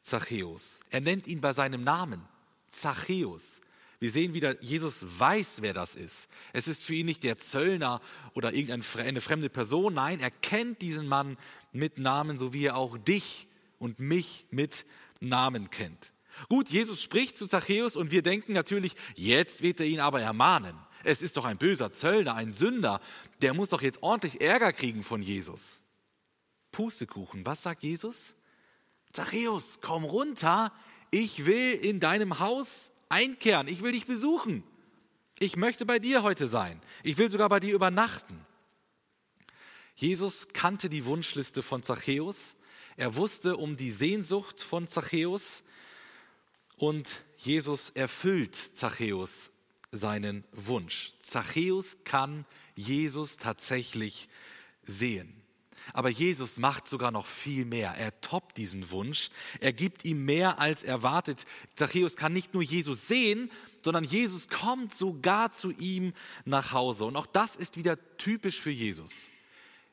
Zachäus. 0.00 0.80
Er 0.88 1.02
nennt 1.02 1.26
ihn 1.26 1.42
bei 1.42 1.52
seinem 1.52 1.84
Namen, 1.84 2.22
Zachäus. 2.68 3.60
Wir 3.98 4.10
sehen 4.10 4.32
wieder, 4.32 4.58
Jesus 4.62 5.04
weiß, 5.18 5.58
wer 5.60 5.74
das 5.74 5.94
ist. 5.94 6.30
Es 6.54 6.68
ist 6.68 6.84
für 6.84 6.94
ihn 6.94 7.04
nicht 7.04 7.22
der 7.22 7.36
Zöllner 7.36 8.00
oder 8.32 8.54
irgendeine 8.54 9.20
fremde 9.20 9.50
Person. 9.50 9.92
Nein, 9.92 10.20
er 10.20 10.30
kennt 10.30 10.80
diesen 10.80 11.06
Mann 11.06 11.36
mit 11.72 11.98
Namen, 11.98 12.38
so 12.38 12.54
wie 12.54 12.64
er 12.64 12.76
auch 12.76 12.96
dich 12.96 13.46
und 13.78 14.00
mich 14.00 14.46
mit 14.50 14.86
Namen 15.20 15.70
kennt. 15.70 16.12
Gut, 16.48 16.68
Jesus 16.68 17.02
spricht 17.02 17.38
zu 17.38 17.46
Zachäus 17.46 17.96
und 17.96 18.10
wir 18.10 18.22
denken 18.22 18.52
natürlich, 18.52 18.94
jetzt 19.14 19.62
wird 19.62 19.80
er 19.80 19.86
ihn 19.86 20.00
aber 20.00 20.20
ermahnen. 20.20 20.76
Es 21.04 21.22
ist 21.22 21.36
doch 21.36 21.44
ein 21.44 21.56
böser 21.56 21.92
Zöllner, 21.92 22.34
ein 22.34 22.52
Sünder, 22.52 23.00
der 23.40 23.54
muss 23.54 23.70
doch 23.70 23.80
jetzt 23.80 24.02
ordentlich 24.02 24.40
Ärger 24.40 24.72
kriegen 24.72 25.02
von 25.02 25.22
Jesus. 25.22 25.80
Pustekuchen, 26.72 27.46
was 27.46 27.62
sagt 27.62 27.82
Jesus? 27.82 28.36
Zachäus, 29.12 29.78
komm 29.80 30.04
runter, 30.04 30.72
ich 31.10 31.46
will 31.46 31.72
in 31.72 32.00
deinem 32.00 32.38
Haus 32.38 32.92
einkehren, 33.08 33.68
ich 33.68 33.82
will 33.82 33.92
dich 33.92 34.06
besuchen. 34.06 34.62
Ich 35.38 35.56
möchte 35.56 35.86
bei 35.86 35.98
dir 35.98 36.22
heute 36.22 36.48
sein. 36.48 36.80
Ich 37.02 37.18
will 37.18 37.30
sogar 37.30 37.48
bei 37.48 37.60
dir 37.60 37.74
übernachten. 37.74 38.44
Jesus 39.94 40.48
kannte 40.48 40.88
die 40.88 41.04
Wunschliste 41.04 41.62
von 41.62 41.82
Zachäus. 41.82 42.56
Er 42.96 43.16
wusste 43.16 43.56
um 43.56 43.76
die 43.76 43.90
Sehnsucht 43.90 44.62
von 44.62 44.88
Zachäus. 44.88 45.62
Und 46.76 47.24
Jesus 47.36 47.90
erfüllt 47.90 48.54
Zachäus 48.54 49.50
seinen 49.92 50.44
Wunsch. 50.52 51.12
Zachäus 51.20 51.98
kann 52.04 52.44
Jesus 52.74 53.36
tatsächlich 53.36 54.28
sehen. 54.82 55.42
Aber 55.92 56.08
Jesus 56.08 56.58
macht 56.58 56.88
sogar 56.88 57.10
noch 57.10 57.26
viel 57.26 57.64
mehr. 57.64 57.92
Er 57.92 58.20
toppt 58.20 58.56
diesen 58.56 58.90
Wunsch. 58.90 59.30
Er 59.60 59.72
gibt 59.72 60.04
ihm 60.04 60.24
mehr 60.24 60.58
als 60.58 60.82
erwartet. 60.82 61.44
Zachäus 61.74 62.16
kann 62.16 62.32
nicht 62.32 62.54
nur 62.54 62.62
Jesus 62.62 63.06
sehen, 63.06 63.50
sondern 63.84 64.04
Jesus 64.04 64.48
kommt 64.48 64.92
sogar 64.92 65.52
zu 65.52 65.70
ihm 65.70 66.12
nach 66.44 66.72
Hause. 66.72 67.04
Und 67.04 67.16
auch 67.16 67.26
das 67.26 67.56
ist 67.56 67.76
wieder 67.76 67.96
typisch 68.16 68.60
für 68.60 68.70
Jesus. 68.70 69.12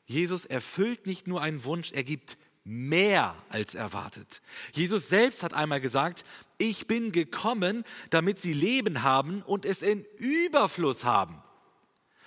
Jesus 0.06 0.44
erfüllt 0.44 1.06
nicht 1.06 1.26
nur 1.26 1.40
einen 1.40 1.64
Wunsch, 1.64 1.92
er 1.92 2.04
gibt 2.04 2.36
mehr 2.64 3.36
als 3.50 3.74
erwartet. 3.74 4.40
Jesus 4.72 5.08
selbst 5.08 5.42
hat 5.42 5.52
einmal 5.54 5.80
gesagt, 5.80 6.24
ich 6.58 6.86
bin 6.86 7.12
gekommen, 7.12 7.84
damit 8.10 8.38
sie 8.38 8.54
Leben 8.54 9.02
haben 9.02 9.42
und 9.42 9.66
es 9.66 9.82
in 9.82 10.04
Überfluss 10.18 11.04
haben. 11.04 11.42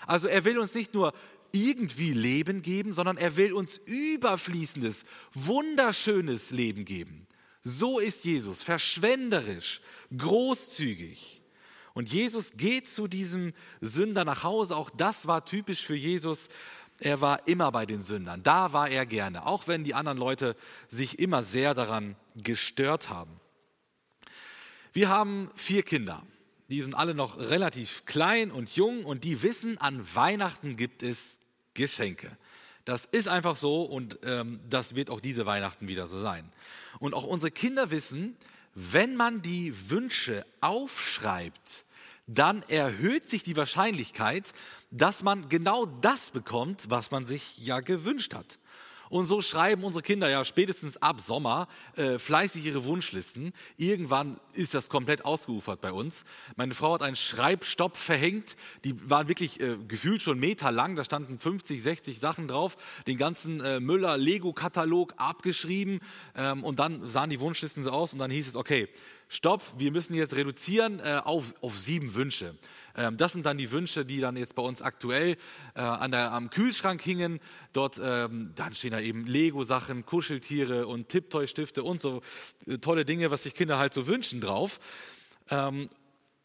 Also 0.06 0.28
er 0.28 0.46
will 0.46 0.60
uns 0.60 0.74
nicht 0.76 0.94
nur 0.94 1.14
irgendwie 1.52 2.14
Leben 2.14 2.62
geben, 2.62 2.94
sondern 2.94 3.18
er 3.18 3.36
will 3.36 3.54
uns 3.54 3.78
überfließendes, 3.86 5.06
wunderschönes 5.34 6.52
Leben 6.52 6.86
geben. 6.86 7.28
So 7.64 8.00
ist 8.00 8.24
Jesus, 8.24 8.64
verschwenderisch, 8.64 9.82
großzügig. 10.16 11.42
Und 11.94 12.14
Jesus 12.14 12.52
geht 12.56 12.88
zu 12.88 13.08
diesem 13.08 13.54
Sünder 13.82 14.24
nach 14.24 14.44
Hause. 14.44 14.76
Auch 14.76 14.92
das 14.92 15.26
war 15.26 15.46
typisch 15.46 15.84
für 15.84 15.96
Jesus. 15.96 16.48
Er 17.00 17.22
war 17.22 17.48
immer 17.48 17.72
bei 17.72 17.86
den 17.86 18.02
Sündern. 18.02 18.42
Da 18.44 18.74
war 18.74 18.90
er 18.90 19.06
gerne, 19.06 19.46
auch 19.46 19.68
wenn 19.68 19.84
die 19.84 19.94
anderen 19.94 20.18
Leute 20.18 20.56
sich 20.90 21.20
immer 21.20 21.44
sehr 21.44 21.74
daran 21.74 22.16
gestört 22.44 23.10
haben. 23.10 23.40
Wir 24.94 25.10
haben 25.10 25.52
vier 25.54 25.84
Kinder. 25.84 26.24
Die 26.70 26.82
sind 26.82 26.96
alle 26.96 27.14
noch 27.14 27.38
relativ 27.38 28.06
klein 28.06 28.52
und 28.52 28.76
jung 28.76 29.06
und 29.06 29.24
die 29.24 29.42
wissen, 29.44 29.78
an 29.78 30.04
Weihnachten 30.16 30.76
gibt 30.76 31.04
es 31.04 31.40
Geschenke. 31.76 32.36
Das 32.84 33.06
ist 33.06 33.28
einfach 33.28 33.56
so 33.58 33.84
und 33.84 34.20
ähm, 34.24 34.60
das 34.70 34.96
wird 34.96 35.10
auch 35.10 35.20
diese 35.20 35.46
Weihnachten 35.46 35.88
wieder 35.88 36.08
so 36.08 36.20
sein. 36.20 36.52
Und 37.00 37.14
auch 37.14 37.26
unsere 37.26 37.52
Kinder 37.52 37.92
wissen, 37.92 38.36
wenn 38.74 39.16
man 39.16 39.42
die 39.42 39.90
Wünsche 39.90 40.46
aufschreibt, 40.62 41.86
dann 42.28 42.62
erhöht 42.64 43.26
sich 43.26 43.44
die 43.44 43.58
Wahrscheinlichkeit, 43.58 44.52
dass 44.92 45.24
man 45.24 45.50
genau 45.50 45.86
das 45.86 46.30
bekommt, 46.30 46.90
was 46.90 47.10
man 47.12 47.26
sich 47.26 47.58
ja 47.60 47.80
gewünscht 47.80 48.34
hat. 48.36 48.60
Und 49.10 49.26
so 49.26 49.42
schreiben 49.42 49.84
unsere 49.84 50.02
Kinder 50.02 50.30
ja 50.30 50.44
spätestens 50.44 50.98
ab 51.02 51.22
Sommer 51.22 51.68
äh, 51.96 52.20
fleißig 52.20 52.66
ihre 52.66 52.86
Wunschlisten. 52.86 53.54
Irgendwann 53.78 54.40
ist 54.54 54.74
das 54.74 54.90
komplett 54.90 55.26
ausgeufert 55.26 55.82
bei 55.82 55.92
uns. 55.92 56.26
Meine 56.56 56.74
Frau 56.74 56.94
hat 56.94 57.02
einen 57.02 57.16
Schreibstopp 57.16 57.98
verhängt. 57.98 58.56
Die 58.84 59.10
waren 59.10 59.28
wirklich 59.28 59.60
äh, 59.62 59.78
gefühlt 59.88 60.22
schon 60.22 60.40
Meter 60.40 60.72
lang. 60.72 60.96
Da 60.96 61.04
standen 61.04 61.40
50, 61.40 61.82
60 61.82 62.20
Sachen 62.20 62.48
drauf. 62.48 62.78
Den 63.08 63.18
ganzen 63.18 63.62
äh, 63.62 63.80
Müller-Lego-Katalog 63.80 65.14
abgeschrieben. 65.18 66.00
Ähm, 66.36 66.64
und 66.64 66.80
dann 66.80 67.08
sahen 67.08 67.30
die 67.30 67.40
Wunschlisten 67.40 67.84
so 67.84 67.92
aus. 67.92 68.14
Und 68.14 68.20
dann 68.20 68.32
hieß 68.32 68.48
es, 68.48 68.56
okay, 68.56 68.88
stopp, 69.28 69.62
wir 69.78 69.92
müssen 69.92 70.16
jetzt 70.16 70.36
reduzieren 70.36 71.00
äh, 71.00 71.22
auf, 71.24 71.54
auf 71.62 71.78
sieben 71.78 72.14
Wünsche. 72.16 72.56
Ähm, 72.98 73.16
das 73.16 73.34
sind 73.34 73.46
dann 73.46 73.58
die 73.58 73.72
Wünsche, 73.72 74.06
die 74.06 74.20
dann 74.20 74.36
jetzt 74.36 74.56
bei 74.56 74.64
uns 74.64 74.82
aktuell 74.82 75.38
äh, 75.76 75.82
an 75.82 76.12
der, 76.12 76.32
am 76.32 76.50
Kühlschrank 76.50 77.02
hingen. 77.02 77.40
Dort 77.72 78.00
ähm, 78.04 78.52
dann 78.56 78.74
stehen 78.74 78.92
da 78.92 79.00
eben 79.00 79.26
Lego-Sachen, 79.26 80.06
Kuscheltiere 80.06 80.88
und 80.88 81.10
Tipptoy-Stifte 81.10 81.84
und 81.84 82.02
so 82.02 82.22
äh, 82.66 82.80
tolle 82.80 83.06
Dinge, 83.06 83.32
was 83.32 83.44
sich 83.44 83.54
Kinder 83.54 83.78
halt 83.78 83.94
so 83.94 84.08
wünschen 84.08 84.42
drauf. 84.42 84.80
Ähm, 85.50 85.90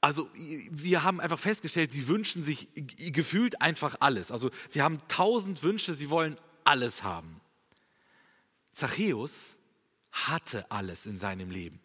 also 0.02 0.28
wir 0.34 1.04
haben 1.04 1.20
einfach 1.20 1.38
festgestellt, 1.38 1.92
sie 1.92 2.08
wünschen 2.08 2.42
sich 2.42 2.68
gefühlt 3.12 3.62
einfach 3.62 3.96
alles. 4.00 4.30
Also 4.30 4.50
sie 4.68 4.82
haben 4.82 4.98
tausend 5.08 5.62
Wünsche, 5.62 5.94
sie 5.94 6.10
wollen 6.10 6.36
alles 6.64 7.02
haben. 7.02 7.40
Zachäus 8.72 9.56
hatte 10.10 10.70
alles 10.70 11.06
in 11.06 11.18
seinem 11.18 11.50
Leben 11.50 11.80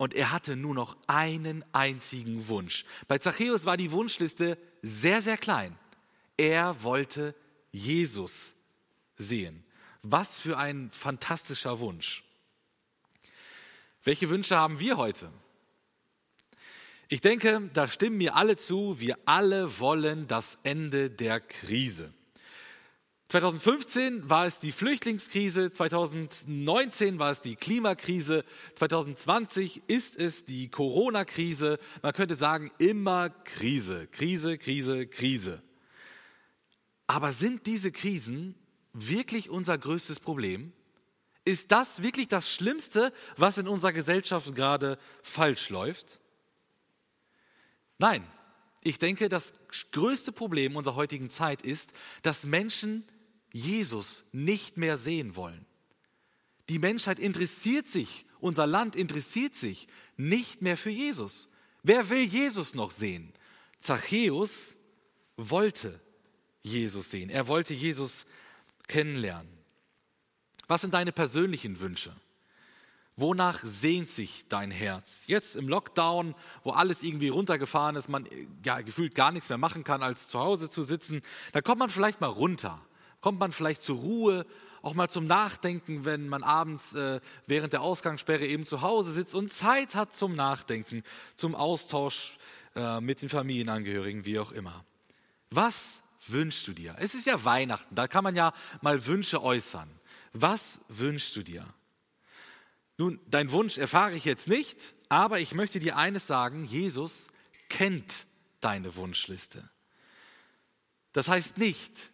und 0.00 0.14
er 0.14 0.32
hatte 0.32 0.56
nur 0.56 0.74
noch 0.74 0.96
einen 1.08 1.62
einzigen 1.74 2.48
Wunsch. 2.48 2.86
Bei 3.06 3.18
Zachäus 3.18 3.66
war 3.66 3.76
die 3.76 3.92
Wunschliste 3.92 4.56
sehr, 4.80 5.20
sehr 5.20 5.36
klein. 5.36 5.78
Er 6.38 6.82
wollte 6.82 7.34
Jesus 7.70 8.54
sehen. 9.18 9.62
Was 10.00 10.40
für 10.40 10.56
ein 10.56 10.90
fantastischer 10.90 11.80
Wunsch. 11.80 12.24
Welche 14.02 14.30
Wünsche 14.30 14.56
haben 14.56 14.80
wir 14.80 14.96
heute? 14.96 15.30
Ich 17.08 17.20
denke, 17.20 17.68
da 17.74 17.86
stimmen 17.86 18.16
mir 18.16 18.36
alle 18.36 18.56
zu, 18.56 19.00
wir 19.00 19.18
alle 19.26 19.80
wollen 19.80 20.26
das 20.26 20.56
Ende 20.62 21.10
der 21.10 21.40
Krise. 21.40 22.10
2015 23.30 24.28
war 24.28 24.44
es 24.44 24.58
die 24.58 24.72
Flüchtlingskrise, 24.72 25.70
2019 25.70 27.20
war 27.20 27.30
es 27.30 27.40
die 27.40 27.54
Klimakrise, 27.54 28.44
2020 28.74 29.82
ist 29.86 30.18
es 30.18 30.44
die 30.44 30.68
Corona-Krise. 30.68 31.78
Man 32.02 32.12
könnte 32.12 32.34
sagen, 32.34 32.72
immer 32.78 33.30
Krise, 33.30 34.08
Krise, 34.08 34.58
Krise, 34.58 35.06
Krise. 35.06 35.62
Aber 37.06 37.32
sind 37.32 37.66
diese 37.66 37.92
Krisen 37.92 38.56
wirklich 38.94 39.48
unser 39.48 39.78
größtes 39.78 40.18
Problem? 40.18 40.72
Ist 41.44 41.70
das 41.70 42.02
wirklich 42.02 42.26
das 42.26 42.50
Schlimmste, 42.50 43.12
was 43.36 43.58
in 43.58 43.68
unserer 43.68 43.92
Gesellschaft 43.92 44.56
gerade 44.56 44.98
falsch 45.22 45.68
läuft? 45.68 46.18
Nein, 47.96 48.26
ich 48.82 48.98
denke, 48.98 49.28
das 49.28 49.52
größte 49.92 50.32
Problem 50.32 50.74
unserer 50.74 50.96
heutigen 50.96 51.30
Zeit 51.30 51.62
ist, 51.62 51.92
dass 52.22 52.44
Menschen 52.44 53.04
Jesus 53.52 54.24
nicht 54.32 54.76
mehr 54.76 54.96
sehen 54.96 55.36
wollen. 55.36 55.66
Die 56.68 56.78
Menschheit 56.78 57.18
interessiert 57.18 57.86
sich, 57.86 58.26
unser 58.38 58.66
Land 58.66 58.94
interessiert 58.94 59.54
sich 59.54 59.88
nicht 60.16 60.62
mehr 60.62 60.76
für 60.76 60.90
Jesus. 60.90 61.48
Wer 61.82 62.08
will 62.10 62.22
Jesus 62.22 62.74
noch 62.74 62.90
sehen? 62.90 63.32
Zachäus 63.78 64.76
wollte 65.36 66.00
Jesus 66.62 67.10
sehen. 67.10 67.30
Er 67.30 67.48
wollte 67.48 67.74
Jesus 67.74 68.26
kennenlernen. 68.86 69.50
Was 70.68 70.82
sind 70.82 70.94
deine 70.94 71.12
persönlichen 71.12 71.80
Wünsche? 71.80 72.14
Wonach 73.16 73.60
sehnt 73.64 74.08
sich 74.08 74.46
dein 74.48 74.70
Herz? 74.70 75.24
Jetzt 75.26 75.56
im 75.56 75.68
Lockdown, 75.68 76.34
wo 76.62 76.70
alles 76.70 77.02
irgendwie 77.02 77.28
runtergefahren 77.28 77.96
ist, 77.96 78.08
man 78.08 78.26
ja, 78.64 78.80
gefühlt 78.80 79.14
gar 79.14 79.32
nichts 79.32 79.48
mehr 79.48 79.58
machen 79.58 79.84
kann, 79.84 80.02
als 80.02 80.28
zu 80.28 80.38
Hause 80.38 80.70
zu 80.70 80.84
sitzen, 80.84 81.20
da 81.52 81.60
kommt 81.60 81.80
man 81.80 81.90
vielleicht 81.90 82.20
mal 82.20 82.28
runter 82.28 82.80
kommt 83.20 83.38
man 83.38 83.52
vielleicht 83.52 83.82
zur 83.82 83.98
Ruhe, 83.98 84.46
auch 84.82 84.94
mal 84.94 85.08
zum 85.08 85.26
Nachdenken, 85.26 86.04
wenn 86.04 86.28
man 86.28 86.42
abends 86.42 86.94
äh, 86.94 87.20
während 87.46 87.72
der 87.72 87.82
Ausgangssperre 87.82 88.46
eben 88.46 88.64
zu 88.64 88.80
Hause 88.80 89.12
sitzt 89.12 89.34
und 89.34 89.52
Zeit 89.52 89.94
hat 89.94 90.14
zum 90.14 90.34
Nachdenken, 90.34 91.02
zum 91.36 91.54
Austausch 91.54 92.38
äh, 92.74 93.00
mit 93.00 93.20
den 93.22 93.28
Familienangehörigen, 93.28 94.24
wie 94.24 94.38
auch 94.38 94.52
immer. 94.52 94.84
Was 95.50 96.00
wünschst 96.28 96.66
du 96.68 96.72
dir? 96.72 96.96
Es 96.98 97.14
ist 97.14 97.26
ja 97.26 97.44
Weihnachten, 97.44 97.94
da 97.94 98.08
kann 98.08 98.24
man 98.24 98.34
ja 98.34 98.52
mal 98.80 99.04
Wünsche 99.06 99.42
äußern. 99.42 99.90
Was 100.32 100.80
wünschst 100.88 101.36
du 101.36 101.42
dir? 101.42 101.66
Nun, 102.96 103.18
dein 103.26 103.50
Wunsch 103.50 103.78
erfahre 103.78 104.14
ich 104.14 104.24
jetzt 104.24 104.48
nicht, 104.48 104.94
aber 105.08 105.40
ich 105.40 105.54
möchte 105.54 105.80
dir 105.80 105.96
eines 105.96 106.26
sagen, 106.26 106.64
Jesus 106.64 107.28
kennt 107.68 108.26
deine 108.60 108.94
Wunschliste. 108.94 109.68
Das 111.12 111.28
heißt 111.28 111.58
nicht, 111.58 112.10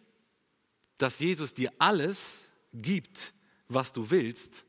dass 0.97 1.19
Jesus 1.19 1.53
dir 1.53 1.71
alles 1.79 2.47
gibt, 2.73 3.33
was 3.67 3.93
du 3.93 4.09
willst, 4.09 4.65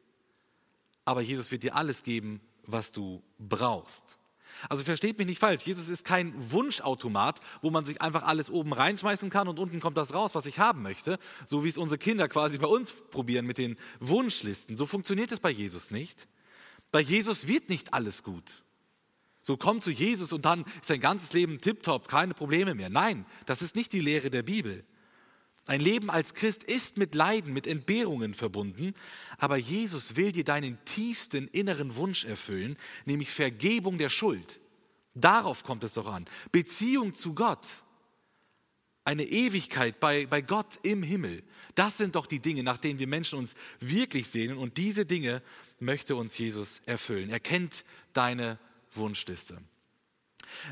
aber 1.04 1.20
Jesus 1.22 1.50
wird 1.50 1.62
dir 1.62 1.74
alles 1.74 2.02
geben, 2.02 2.40
was 2.64 2.92
du 2.92 3.22
brauchst. 3.38 4.18
Also 4.68 4.82
versteht 4.82 5.18
mich 5.18 5.26
nicht 5.26 5.38
falsch, 5.38 5.64
Jesus 5.64 5.88
ist 5.88 6.04
kein 6.04 6.32
Wunschautomat, 6.36 7.40
wo 7.62 7.70
man 7.70 7.84
sich 7.84 8.02
einfach 8.02 8.24
alles 8.24 8.50
oben 8.50 8.72
reinschmeißen 8.72 9.30
kann 9.30 9.46
und 9.46 9.58
unten 9.58 9.80
kommt 9.80 9.96
das 9.96 10.14
raus, 10.14 10.34
was 10.34 10.46
ich 10.46 10.58
haben 10.58 10.82
möchte, 10.82 11.18
so 11.46 11.64
wie 11.64 11.68
es 11.68 11.78
unsere 11.78 11.98
Kinder 11.98 12.28
quasi 12.28 12.58
bei 12.58 12.66
uns 12.66 12.92
probieren 13.10 13.46
mit 13.46 13.58
den 13.58 13.76
Wunschlisten. 14.00 14.76
So 14.76 14.86
funktioniert 14.86 15.32
es 15.32 15.40
bei 15.40 15.50
Jesus 15.50 15.90
nicht. 15.90 16.28
Bei 16.90 17.00
Jesus 17.00 17.46
wird 17.46 17.68
nicht 17.68 17.94
alles 17.94 18.22
gut. 18.22 18.64
So 19.42 19.56
komm 19.56 19.80
zu 19.80 19.90
Jesus 19.90 20.32
und 20.32 20.44
dann 20.44 20.64
ist 20.80 20.90
dein 20.90 21.00
ganzes 21.00 21.32
Leben 21.32 21.58
tiptop, 21.58 22.08
keine 22.08 22.34
Probleme 22.34 22.74
mehr. 22.74 22.90
Nein, 22.90 23.24
das 23.46 23.62
ist 23.62 23.76
nicht 23.76 23.92
die 23.92 24.00
Lehre 24.00 24.30
der 24.30 24.42
Bibel. 24.42 24.84
Ein 25.68 25.80
Leben 25.80 26.08
als 26.08 26.32
Christ 26.32 26.62
ist 26.62 26.96
mit 26.96 27.14
Leiden, 27.14 27.52
mit 27.52 27.66
Entbehrungen 27.66 28.32
verbunden, 28.32 28.94
aber 29.36 29.58
Jesus 29.58 30.16
will 30.16 30.32
dir 30.32 30.42
deinen 30.42 30.82
tiefsten 30.86 31.46
inneren 31.48 31.94
Wunsch 31.96 32.24
erfüllen, 32.24 32.78
nämlich 33.04 33.30
Vergebung 33.30 33.98
der 33.98 34.08
Schuld. 34.08 34.60
Darauf 35.14 35.64
kommt 35.64 35.84
es 35.84 35.92
doch 35.92 36.06
an. 36.06 36.24
Beziehung 36.52 37.14
zu 37.14 37.34
Gott, 37.34 37.66
eine 39.04 39.24
Ewigkeit 39.24 40.00
bei, 40.00 40.24
bei 40.24 40.40
Gott 40.40 40.78
im 40.84 41.02
Himmel. 41.02 41.42
Das 41.74 41.98
sind 41.98 42.14
doch 42.14 42.24
die 42.24 42.40
Dinge, 42.40 42.62
nach 42.62 42.78
denen 42.78 42.98
wir 42.98 43.06
Menschen 43.06 43.38
uns 43.38 43.54
wirklich 43.78 44.30
sehnen 44.30 44.56
und 44.56 44.78
diese 44.78 45.04
Dinge 45.04 45.42
möchte 45.80 46.16
uns 46.16 46.38
Jesus 46.38 46.80
erfüllen. 46.86 47.28
Er 47.28 47.40
kennt 47.40 47.84
deine 48.14 48.58
Wunschliste. 48.94 49.58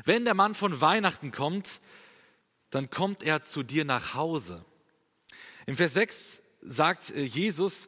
Wenn 0.05 0.25
der 0.25 0.33
Mann 0.33 0.55
von 0.55 0.81
Weihnachten 0.81 1.31
kommt, 1.31 1.81
dann 2.71 2.89
kommt 2.89 3.21
er 3.21 3.43
zu 3.43 3.61
dir 3.61 3.85
nach 3.85 4.15
Hause. 4.15 4.65
Im 5.67 5.75
Vers 5.75 5.95
6 5.95 6.41
sagt 6.61 7.09
äh, 7.11 7.23
Jesus, 7.23 7.87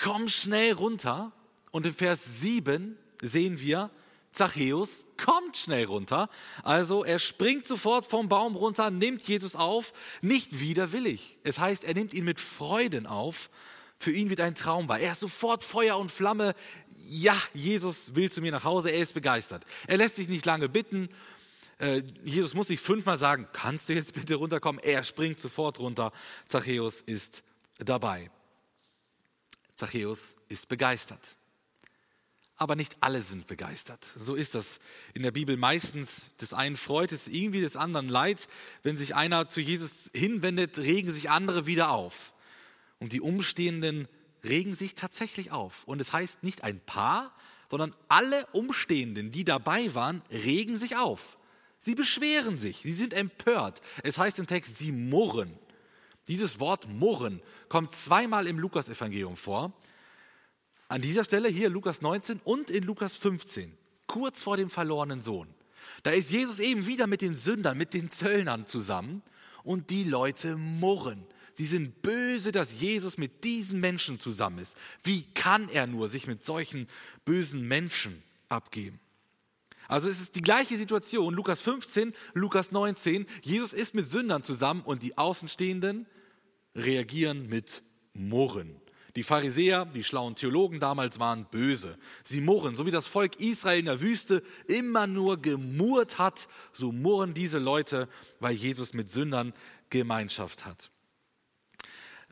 komm 0.00 0.28
schnell 0.28 0.72
runter. 0.72 1.32
Und 1.72 1.84
im 1.84 1.92
Vers 1.92 2.40
7 2.40 2.96
sehen 3.20 3.60
wir, 3.60 3.90
Zachäus 4.30 5.06
kommt 5.16 5.56
schnell 5.56 5.86
runter. 5.86 6.30
Also 6.62 7.04
er 7.04 7.18
springt 7.18 7.66
sofort 7.66 8.06
vom 8.06 8.28
Baum 8.28 8.54
runter, 8.54 8.90
nimmt 8.90 9.22
Jesus 9.24 9.56
auf, 9.56 9.92
nicht 10.22 10.60
widerwillig. 10.60 11.38
Es 11.42 11.58
heißt, 11.58 11.82
er 11.84 11.94
nimmt 11.94 12.14
ihn 12.14 12.24
mit 12.24 12.38
Freuden 12.38 13.06
auf. 13.06 13.50
Für 13.98 14.12
ihn 14.12 14.30
wird 14.30 14.40
ein 14.40 14.54
Traum 14.54 14.88
wahr. 14.88 15.00
Er 15.00 15.12
ist 15.12 15.20
sofort 15.20 15.64
Feuer 15.64 15.98
und 15.98 16.12
Flamme. 16.12 16.54
Ja, 17.08 17.36
Jesus 17.54 18.14
will 18.14 18.30
zu 18.30 18.40
mir 18.40 18.52
nach 18.52 18.64
Hause. 18.64 18.90
Er 18.90 19.02
ist 19.02 19.14
begeistert. 19.14 19.64
Er 19.88 19.96
lässt 19.96 20.14
sich 20.14 20.28
nicht 20.28 20.46
lange 20.46 20.68
bitten. 20.68 21.08
Äh, 21.80 22.02
Jesus 22.24 22.54
muss 22.54 22.68
nicht 22.68 22.82
fünfmal 22.82 23.18
sagen, 23.18 23.48
kannst 23.52 23.88
du 23.88 23.94
jetzt 23.94 24.12
bitte 24.12 24.34
runterkommen? 24.34 24.82
Er 24.84 25.02
springt 25.02 25.40
sofort 25.40 25.78
runter. 25.78 26.12
Zachäus 26.46 27.00
ist 27.00 27.42
dabei. 27.78 28.30
Zachäus 29.76 30.36
ist 30.48 30.68
begeistert. 30.68 31.36
Aber 32.56 32.76
nicht 32.76 32.98
alle 33.00 33.22
sind 33.22 33.46
begeistert. 33.46 34.04
So 34.14 34.34
ist 34.34 34.54
das 34.54 34.80
in 35.14 35.22
der 35.22 35.30
Bibel 35.30 35.56
meistens. 35.56 36.36
Des 36.36 36.52
einen 36.52 36.76
freut 36.76 37.12
es 37.12 37.26
irgendwie, 37.26 37.62
des 37.62 37.76
anderen 37.76 38.08
leid. 38.08 38.46
Wenn 38.82 38.98
sich 38.98 39.14
einer 39.14 39.48
zu 39.48 39.62
Jesus 39.62 40.10
hinwendet, 40.14 40.76
regen 40.76 41.10
sich 41.10 41.30
andere 41.30 41.64
wieder 41.64 41.90
auf. 41.90 42.34
Und 42.98 43.14
die 43.14 43.22
Umstehenden 43.22 44.06
regen 44.44 44.74
sich 44.74 44.94
tatsächlich 44.94 45.52
auf. 45.52 45.84
Und 45.84 46.02
es 46.02 46.12
heißt 46.12 46.42
nicht 46.42 46.62
ein 46.62 46.80
paar, 46.80 47.34
sondern 47.70 47.94
alle 48.08 48.46
Umstehenden, 48.48 49.30
die 49.30 49.44
dabei 49.44 49.94
waren, 49.94 50.20
regen 50.30 50.76
sich 50.76 50.96
auf. 50.96 51.38
Sie 51.80 51.94
beschweren 51.94 52.58
sich, 52.58 52.76
sie 52.76 52.92
sind 52.92 53.14
empört. 53.14 53.80
Es 54.02 54.18
heißt 54.18 54.38
im 54.38 54.46
Text, 54.46 54.76
sie 54.76 54.92
murren. 54.92 55.50
Dieses 56.28 56.60
Wort 56.60 56.86
murren 56.88 57.40
kommt 57.70 57.90
zweimal 57.90 58.46
im 58.46 58.58
Lukas-Evangelium 58.58 59.36
vor. 59.36 59.72
An 60.88 61.00
dieser 61.00 61.24
Stelle 61.24 61.48
hier 61.48 61.70
Lukas 61.70 62.02
19 62.02 62.40
und 62.44 62.70
in 62.70 62.84
Lukas 62.84 63.16
15, 63.16 63.76
kurz 64.06 64.42
vor 64.42 64.58
dem 64.58 64.68
verlorenen 64.68 65.22
Sohn. 65.22 65.48
Da 66.02 66.10
ist 66.10 66.30
Jesus 66.30 66.58
eben 66.58 66.86
wieder 66.86 67.06
mit 67.06 67.22
den 67.22 67.34
Sündern, 67.34 67.78
mit 67.78 67.94
den 67.94 68.10
Zöllnern 68.10 68.66
zusammen 68.66 69.22
und 69.64 69.88
die 69.88 70.04
Leute 70.04 70.58
murren. 70.58 71.26
Sie 71.54 71.64
sind 71.64 72.02
böse, 72.02 72.52
dass 72.52 72.80
Jesus 72.80 73.16
mit 73.16 73.42
diesen 73.42 73.80
Menschen 73.80 74.20
zusammen 74.20 74.58
ist. 74.58 74.76
Wie 75.02 75.22
kann 75.32 75.68
er 75.70 75.86
nur 75.86 76.08
sich 76.08 76.26
mit 76.26 76.44
solchen 76.44 76.86
bösen 77.24 77.66
Menschen 77.66 78.22
abgeben? 78.50 79.00
Also 79.90 80.08
es 80.08 80.20
ist 80.20 80.36
die 80.36 80.40
gleiche 80.40 80.76
Situation, 80.76 81.34
Lukas 81.34 81.60
15, 81.62 82.14
Lukas 82.34 82.70
19. 82.70 83.26
Jesus 83.42 83.72
ist 83.72 83.92
mit 83.92 84.08
Sündern 84.08 84.44
zusammen 84.44 84.82
und 84.82 85.02
die 85.02 85.18
Außenstehenden 85.18 86.06
reagieren 86.76 87.48
mit 87.48 87.82
Murren. 88.14 88.80
Die 89.16 89.24
Pharisäer, 89.24 89.86
die 89.86 90.04
schlauen 90.04 90.36
Theologen 90.36 90.78
damals 90.78 91.18
waren 91.18 91.44
böse. 91.50 91.98
Sie 92.22 92.40
murren, 92.40 92.76
so 92.76 92.86
wie 92.86 92.92
das 92.92 93.08
Volk 93.08 93.40
Israel 93.40 93.80
in 93.80 93.86
der 93.86 94.00
Wüste 94.00 94.44
immer 94.68 95.08
nur 95.08 95.42
gemurrt 95.42 96.18
hat, 96.18 96.46
so 96.72 96.92
murren 96.92 97.34
diese 97.34 97.58
Leute, 97.58 98.08
weil 98.38 98.54
Jesus 98.54 98.94
mit 98.94 99.10
Sündern 99.10 99.52
Gemeinschaft 99.90 100.66
hat. 100.66 100.92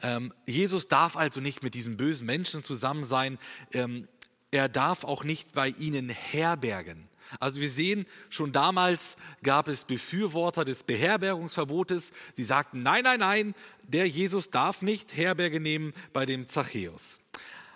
Ähm, 0.01 0.33
Jesus 0.47 0.87
darf 0.87 1.16
also 1.16 1.40
nicht 1.40 1.64
mit 1.64 1.75
diesen 1.75 1.97
bösen 1.97 2.25
Menschen 2.25 2.62
zusammen 2.62 3.03
sein. 3.03 3.37
Ähm, 3.73 4.07
er 4.53 4.68
darf 4.68 5.03
auch 5.03 5.25
nicht 5.25 5.55
bei 5.55 5.71
ihnen 5.71 6.09
herbergen. 6.09 7.08
Also 7.40 7.60
wir 7.60 7.70
sehen, 7.70 8.06
schon 8.30 8.52
damals 8.52 9.16
gab 9.42 9.68
es 9.68 9.84
Befürworter 9.84 10.64
des 10.64 10.82
Beherbergungsverbotes. 10.82 12.12
Sie 12.34 12.44
sagten, 12.44 12.82
nein, 12.82 13.04
nein, 13.04 13.20
nein, 13.20 13.54
der 13.82 14.08
Jesus 14.08 14.50
darf 14.50 14.82
nicht 14.82 15.16
Herberge 15.16 15.60
nehmen 15.60 15.92
bei 16.12 16.26
dem 16.26 16.48
Zachäus. 16.48 17.20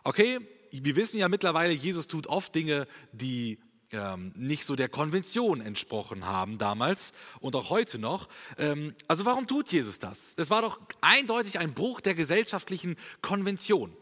Okay, 0.04 0.40
wir 0.70 0.96
wissen 0.96 1.18
ja 1.18 1.28
mittlerweile, 1.28 1.72
Jesus 1.72 2.08
tut 2.08 2.26
oft 2.26 2.54
Dinge, 2.54 2.86
die 3.12 3.58
ähm, 3.92 4.32
nicht 4.34 4.64
so 4.64 4.74
der 4.74 4.88
Konvention 4.88 5.60
entsprochen 5.60 6.24
haben 6.24 6.58
damals 6.58 7.12
und 7.40 7.54
auch 7.54 7.70
heute 7.70 7.98
noch. 7.98 8.28
Ähm, 8.58 8.94
also 9.06 9.24
warum 9.24 9.46
tut 9.46 9.70
Jesus 9.70 9.98
das? 9.98 10.34
Das 10.34 10.50
war 10.50 10.62
doch 10.62 10.80
eindeutig 11.00 11.58
ein 11.58 11.74
Bruch 11.74 12.00
der 12.00 12.14
gesellschaftlichen 12.14 12.96
Konvention. 13.20 13.94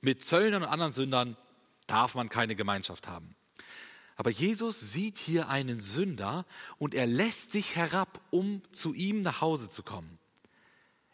Mit 0.00 0.24
Zöllnern 0.24 0.62
und 0.62 0.68
anderen 0.68 0.92
Sündern 0.92 1.36
darf 1.86 2.14
man 2.14 2.28
keine 2.28 2.56
Gemeinschaft 2.56 3.08
haben. 3.08 3.34
Aber 4.20 4.28
Jesus 4.28 4.92
sieht 4.92 5.16
hier 5.16 5.48
einen 5.48 5.80
Sünder 5.80 6.44
und 6.76 6.94
er 6.94 7.06
lässt 7.06 7.52
sich 7.52 7.74
herab, 7.74 8.20
um 8.28 8.60
zu 8.70 8.92
ihm 8.92 9.22
nach 9.22 9.40
Hause 9.40 9.70
zu 9.70 9.82
kommen. 9.82 10.18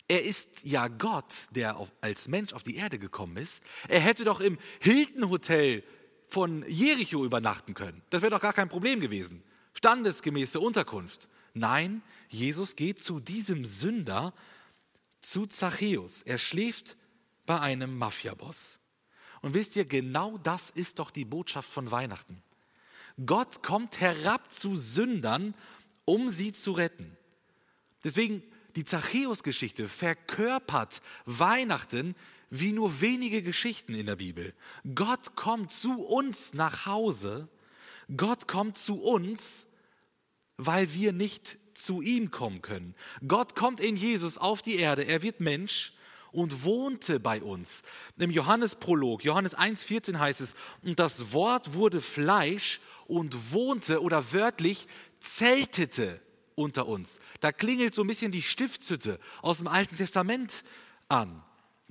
Er 0.08 0.24
ist 0.24 0.64
ja 0.64 0.88
Gott, 0.88 1.32
der 1.52 1.80
als 2.00 2.26
Mensch 2.26 2.52
auf 2.52 2.64
die 2.64 2.74
Erde 2.74 2.98
gekommen 2.98 3.36
ist. 3.36 3.62
Er 3.86 4.00
hätte 4.00 4.24
doch 4.24 4.40
im 4.40 4.58
Hilton 4.80 5.30
Hotel 5.30 5.84
von 6.26 6.64
Jericho 6.66 7.24
übernachten 7.24 7.74
können. 7.74 8.02
Das 8.10 8.22
wäre 8.22 8.32
doch 8.32 8.40
gar 8.40 8.52
kein 8.52 8.68
Problem 8.68 8.98
gewesen. 8.98 9.44
Standesgemäße 9.74 10.58
Unterkunft. 10.58 11.28
Nein, 11.54 12.02
Jesus 12.28 12.74
geht 12.74 12.98
zu 12.98 13.20
diesem 13.20 13.66
Sünder, 13.66 14.34
zu 15.20 15.46
Zachäus. 15.46 16.22
Er 16.22 16.38
schläft 16.38 16.96
bei 17.46 17.60
einem 17.60 17.96
Mafiaboss. 17.98 18.80
Und 19.42 19.54
wisst 19.54 19.76
ihr, 19.76 19.84
genau 19.84 20.38
das 20.38 20.70
ist 20.70 20.98
doch 20.98 21.12
die 21.12 21.24
Botschaft 21.24 21.70
von 21.70 21.92
Weihnachten. 21.92 22.42
Gott 23.24 23.62
kommt 23.62 24.00
herab 24.00 24.52
zu 24.52 24.76
Sündern, 24.76 25.54
um 26.04 26.28
sie 26.28 26.52
zu 26.52 26.72
retten. 26.72 27.16
Deswegen 28.04 28.42
die 28.76 28.84
Zachäus-Geschichte 28.84 29.88
verkörpert 29.88 31.00
Weihnachten 31.24 32.14
wie 32.50 32.72
nur 32.72 33.00
wenige 33.00 33.42
Geschichten 33.42 33.94
in 33.94 34.06
der 34.06 34.16
Bibel. 34.16 34.54
Gott 34.94 35.34
kommt 35.34 35.72
zu 35.72 36.04
uns 36.04 36.54
nach 36.54 36.86
Hause. 36.86 37.48
Gott 38.16 38.46
kommt 38.46 38.78
zu 38.78 39.00
uns, 39.02 39.66
weil 40.56 40.92
wir 40.94 41.12
nicht 41.12 41.58
zu 41.74 42.02
ihm 42.02 42.30
kommen 42.30 42.62
können. 42.62 42.94
Gott 43.26 43.56
kommt 43.56 43.80
in 43.80 43.96
Jesus 43.96 44.38
auf 44.38 44.62
die 44.62 44.76
Erde. 44.76 45.02
Er 45.02 45.22
wird 45.22 45.40
Mensch 45.40 45.94
und 46.32 46.64
wohnte 46.64 47.18
bei 47.18 47.42
uns. 47.42 47.82
Im 48.18 48.30
Johannesprolog, 48.30 49.24
Johannes 49.24 49.56
1,14 49.56 50.18
heißt 50.18 50.40
es, 50.40 50.54
und 50.82 50.98
das 50.98 51.32
Wort 51.32 51.74
wurde 51.74 52.00
Fleisch 52.00 52.80
und 53.08 53.52
wohnte 53.52 54.02
oder 54.02 54.32
wörtlich 54.32 54.86
zeltete 55.20 56.20
unter 56.54 56.86
uns. 56.86 57.20
Da 57.40 57.52
klingelt 57.52 57.94
so 57.94 58.02
ein 58.02 58.08
bisschen 58.08 58.32
die 58.32 58.42
Stiftshütte 58.42 59.20
aus 59.42 59.58
dem 59.58 59.68
Alten 59.68 59.96
Testament 59.96 60.64
an. 61.08 61.42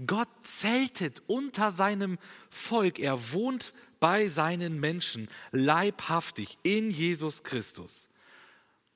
Gott 0.06 0.28
zeltet 0.42 1.24
unter 1.28 1.72
seinem 1.72 2.18
Volk. 2.50 3.00
Er 3.00 3.34
wohnt 3.34 3.74
bei 4.00 4.28
seinen 4.28 4.80
Menschen 4.80 5.30
leibhaftig 5.52 6.58
in 6.64 6.92
Jesus 6.92 7.44
Christus. 7.44 8.10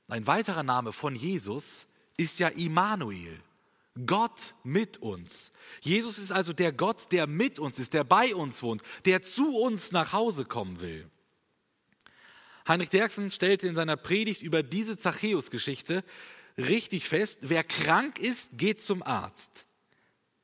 Ein 0.08 0.28
weiterer 0.28 0.64
Name 0.64 0.92
von 0.92 1.16
Jesus 1.16 1.88
ist 2.18 2.40
ja 2.40 2.50
Immanuel, 2.50 3.40
Gott 4.06 4.54
mit 4.64 4.98
uns. 4.98 5.52
Jesus 5.82 6.18
ist 6.18 6.32
also 6.32 6.52
der 6.52 6.74
Gott, 6.74 7.12
der 7.12 7.28
mit 7.28 7.60
uns 7.60 7.80
ist, 7.80 7.94
der 7.94 8.04
bei 8.04 8.36
uns 8.36 8.62
wohnt, 8.62 8.82
der 9.06 9.22
zu 9.22 9.56
uns 9.58 9.92
nach 9.92 10.12
Hause 10.14 10.46
kommen 10.46 10.82
will. 10.82 11.10
Heinrich 12.70 12.90
Derksen 12.90 13.32
stellte 13.32 13.68
in 13.68 13.76
seiner 13.76 13.98
Predigt 13.98 14.44
über 14.44 14.62
diese 14.62 14.96
Zachäus-Geschichte 14.96 16.04
richtig 16.56 17.10
fest, 17.10 17.40
wer 17.42 17.64
krank 17.64 18.20
ist, 18.20 18.60
geht 18.60 18.80
zum 18.80 19.02
Arzt. 19.02 19.66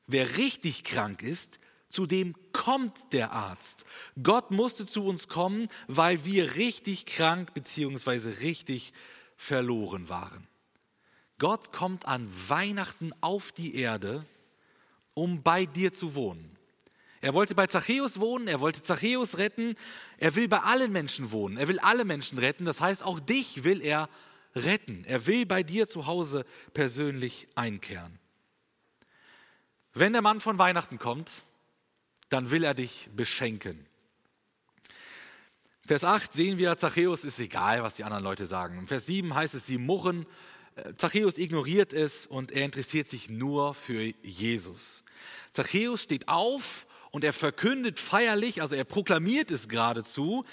Wer 0.08 0.36
richtig 0.36 0.82
krank 0.82 1.22
ist, 1.22 1.60
zu 1.88 2.04
dem 2.06 2.34
kommt 2.52 3.12
der 3.12 3.30
Arzt. 3.30 3.84
Gott 4.20 4.50
musste 4.50 4.86
zu 4.86 5.06
uns 5.06 5.28
kommen, 5.28 5.68
weil 5.86 6.24
wir 6.24 6.56
richtig 6.56 7.06
krank 7.06 7.54
bzw. 7.54 8.40
richtig 8.42 8.92
verloren 9.36 10.08
waren. 10.08 10.48
Gott 11.38 11.72
kommt 11.72 12.06
an 12.06 12.28
Weihnachten 12.48 13.12
auf 13.20 13.52
die 13.52 13.76
Erde, 13.76 14.24
um 15.14 15.44
bei 15.44 15.64
dir 15.64 15.92
zu 15.92 16.16
wohnen. 16.16 16.55
Er 17.26 17.34
wollte 17.34 17.56
bei 17.56 17.66
Zachäus 17.66 18.20
wohnen, 18.20 18.46
er 18.46 18.60
wollte 18.60 18.84
Zachäus 18.84 19.38
retten, 19.38 19.74
er 20.18 20.36
will 20.36 20.46
bei 20.46 20.60
allen 20.60 20.92
Menschen 20.92 21.32
wohnen, 21.32 21.56
er 21.56 21.66
will 21.66 21.80
alle 21.80 22.04
Menschen 22.04 22.38
retten, 22.38 22.64
das 22.64 22.80
heißt 22.80 23.02
auch 23.02 23.18
dich 23.18 23.64
will 23.64 23.82
er 23.82 24.08
retten. 24.54 25.02
Er 25.06 25.26
will 25.26 25.44
bei 25.44 25.64
dir 25.64 25.88
zu 25.88 26.06
Hause 26.06 26.46
persönlich 26.72 27.48
einkehren. 27.56 28.20
Wenn 29.92 30.12
der 30.12 30.22
Mann 30.22 30.38
von 30.38 30.56
Weihnachten 30.58 31.00
kommt, 31.00 31.42
dann 32.28 32.52
will 32.52 32.62
er 32.62 32.74
dich 32.74 33.10
beschenken. 33.16 33.88
Vers 35.84 36.04
8 36.04 36.32
sehen 36.32 36.58
wir, 36.58 36.76
Zachäus 36.76 37.24
ist 37.24 37.40
egal, 37.40 37.82
was 37.82 37.96
die 37.96 38.04
anderen 38.04 38.22
Leute 38.22 38.46
sagen. 38.46 38.86
Vers 38.86 39.06
7 39.06 39.34
heißt 39.34 39.54
es, 39.54 39.66
sie 39.66 39.78
murren. 39.78 40.26
Zachäus 40.96 41.38
ignoriert 41.38 41.92
es 41.92 42.28
und 42.28 42.52
er 42.52 42.64
interessiert 42.64 43.08
sich 43.08 43.28
nur 43.28 43.74
für 43.74 44.14
Jesus. 44.22 45.02
Zachäus 45.50 46.04
steht 46.04 46.28
auf 46.28 46.86
und 47.16 47.24
er 47.24 47.32
verkündet 47.32 47.98
feierlich, 47.98 48.60
also 48.60 48.74
er 48.74 48.84
proklamiert 48.84 49.50
es 49.50 49.68
geradezu, 49.68 50.44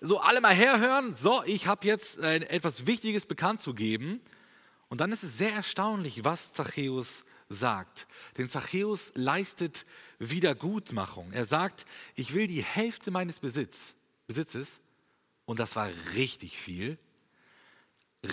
so 0.00 0.20
alle 0.20 0.40
mal 0.40 0.54
herhören, 0.54 1.12
so, 1.12 1.42
ich 1.44 1.66
habe 1.66 1.88
jetzt 1.88 2.20
äh, 2.20 2.36
etwas 2.36 2.86
Wichtiges 2.86 3.26
bekannt 3.26 3.60
zu 3.60 3.74
geben. 3.74 4.20
Und 4.88 5.00
dann 5.00 5.10
ist 5.10 5.24
es 5.24 5.38
sehr 5.38 5.52
erstaunlich, 5.52 6.22
was 6.22 6.52
Zachäus 6.52 7.24
sagt. 7.48 8.06
Denn 8.38 8.48
Zachäus 8.48 9.10
leistet 9.16 9.86
Wiedergutmachung. 10.20 11.32
Er 11.32 11.46
sagt, 11.46 11.84
ich 12.14 12.32
will 12.32 12.46
die 12.46 12.62
Hälfte 12.62 13.10
meines 13.10 13.40
Besitz, 13.40 13.96
Besitzes, 14.28 14.80
und 15.46 15.58
das 15.58 15.74
war 15.74 15.90
richtig 16.14 16.60
viel, 16.60 16.96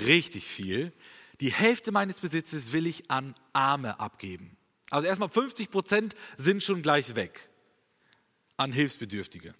richtig 0.05 0.45
viel, 0.45 0.93
die 1.39 1.51
Hälfte 1.51 1.91
meines 1.91 2.19
Besitzes 2.19 2.73
will 2.73 2.85
ich 2.85 3.09
an 3.09 3.33
Arme 3.53 3.99
abgeben. 3.99 4.55
Also 4.91 5.07
erstmal 5.07 5.29
50 5.29 5.71
Prozent 5.71 6.13
sind 6.37 6.61
schon 6.61 6.83
gleich 6.83 7.15
weg 7.15 7.47
an 8.61 8.71
Hilfsbedürftige. 8.71 9.53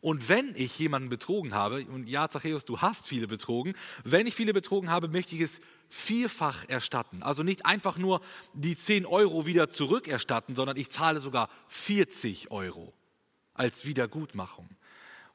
Und 0.00 0.28
wenn 0.28 0.54
ich 0.54 0.78
jemanden 0.78 1.08
betrogen 1.08 1.54
habe, 1.54 1.84
und 1.86 2.08
ja, 2.08 2.28
Zachäus, 2.28 2.64
du 2.64 2.80
hast 2.80 3.06
viele 3.06 3.26
betrogen, 3.26 3.74
wenn 4.04 4.26
ich 4.26 4.34
viele 4.34 4.52
betrogen 4.52 4.90
habe, 4.90 5.08
möchte 5.08 5.34
ich 5.34 5.40
es 5.40 5.60
vierfach 5.88 6.68
erstatten. 6.68 7.22
Also 7.22 7.42
nicht 7.42 7.66
einfach 7.66 7.98
nur 7.98 8.20
die 8.54 8.76
10 8.76 9.06
Euro 9.06 9.46
wieder 9.46 9.70
zurückerstatten, 9.70 10.54
sondern 10.54 10.76
ich 10.76 10.90
zahle 10.90 11.20
sogar 11.20 11.48
40 11.68 12.50
Euro 12.50 12.92
als 13.54 13.86
Wiedergutmachung. 13.86 14.68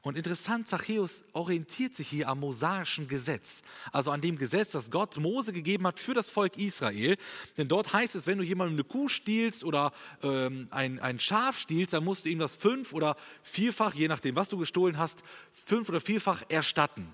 Und 0.04 0.18
interessant, 0.18 0.68
Zachäus 0.68 1.24
orientiert 1.32 1.94
sich 1.94 2.08
hier 2.08 2.28
am 2.28 2.40
mosaischen 2.40 3.08
Gesetz, 3.08 3.62
also 3.90 4.10
an 4.10 4.20
dem 4.20 4.36
Gesetz, 4.36 4.72
das 4.72 4.90
Gott 4.90 5.16
Mose 5.16 5.50
gegeben 5.50 5.86
hat 5.86 5.98
für 5.98 6.12
das 6.12 6.28
Volk 6.28 6.58
Israel. 6.58 7.16
Denn 7.56 7.68
dort 7.68 7.94
heißt 7.94 8.14
es, 8.14 8.26
wenn 8.26 8.36
du 8.36 8.44
jemandem 8.44 8.76
eine 8.76 8.84
Kuh 8.84 9.08
stiehlst 9.08 9.64
oder 9.64 9.94
ähm, 10.22 10.68
ein, 10.70 11.00
ein 11.00 11.18
Schaf 11.18 11.58
stiehlst, 11.58 11.94
dann 11.94 12.04
musst 12.04 12.26
du 12.26 12.28
ihm 12.28 12.38
das 12.38 12.54
fünf 12.54 12.92
oder 12.92 13.16
vierfach, 13.42 13.94
je 13.94 14.08
nachdem, 14.08 14.36
was 14.36 14.50
du 14.50 14.58
gestohlen 14.58 14.98
hast, 14.98 15.22
fünf 15.50 15.88
oder 15.88 16.02
vierfach 16.02 16.42
erstatten. 16.50 17.10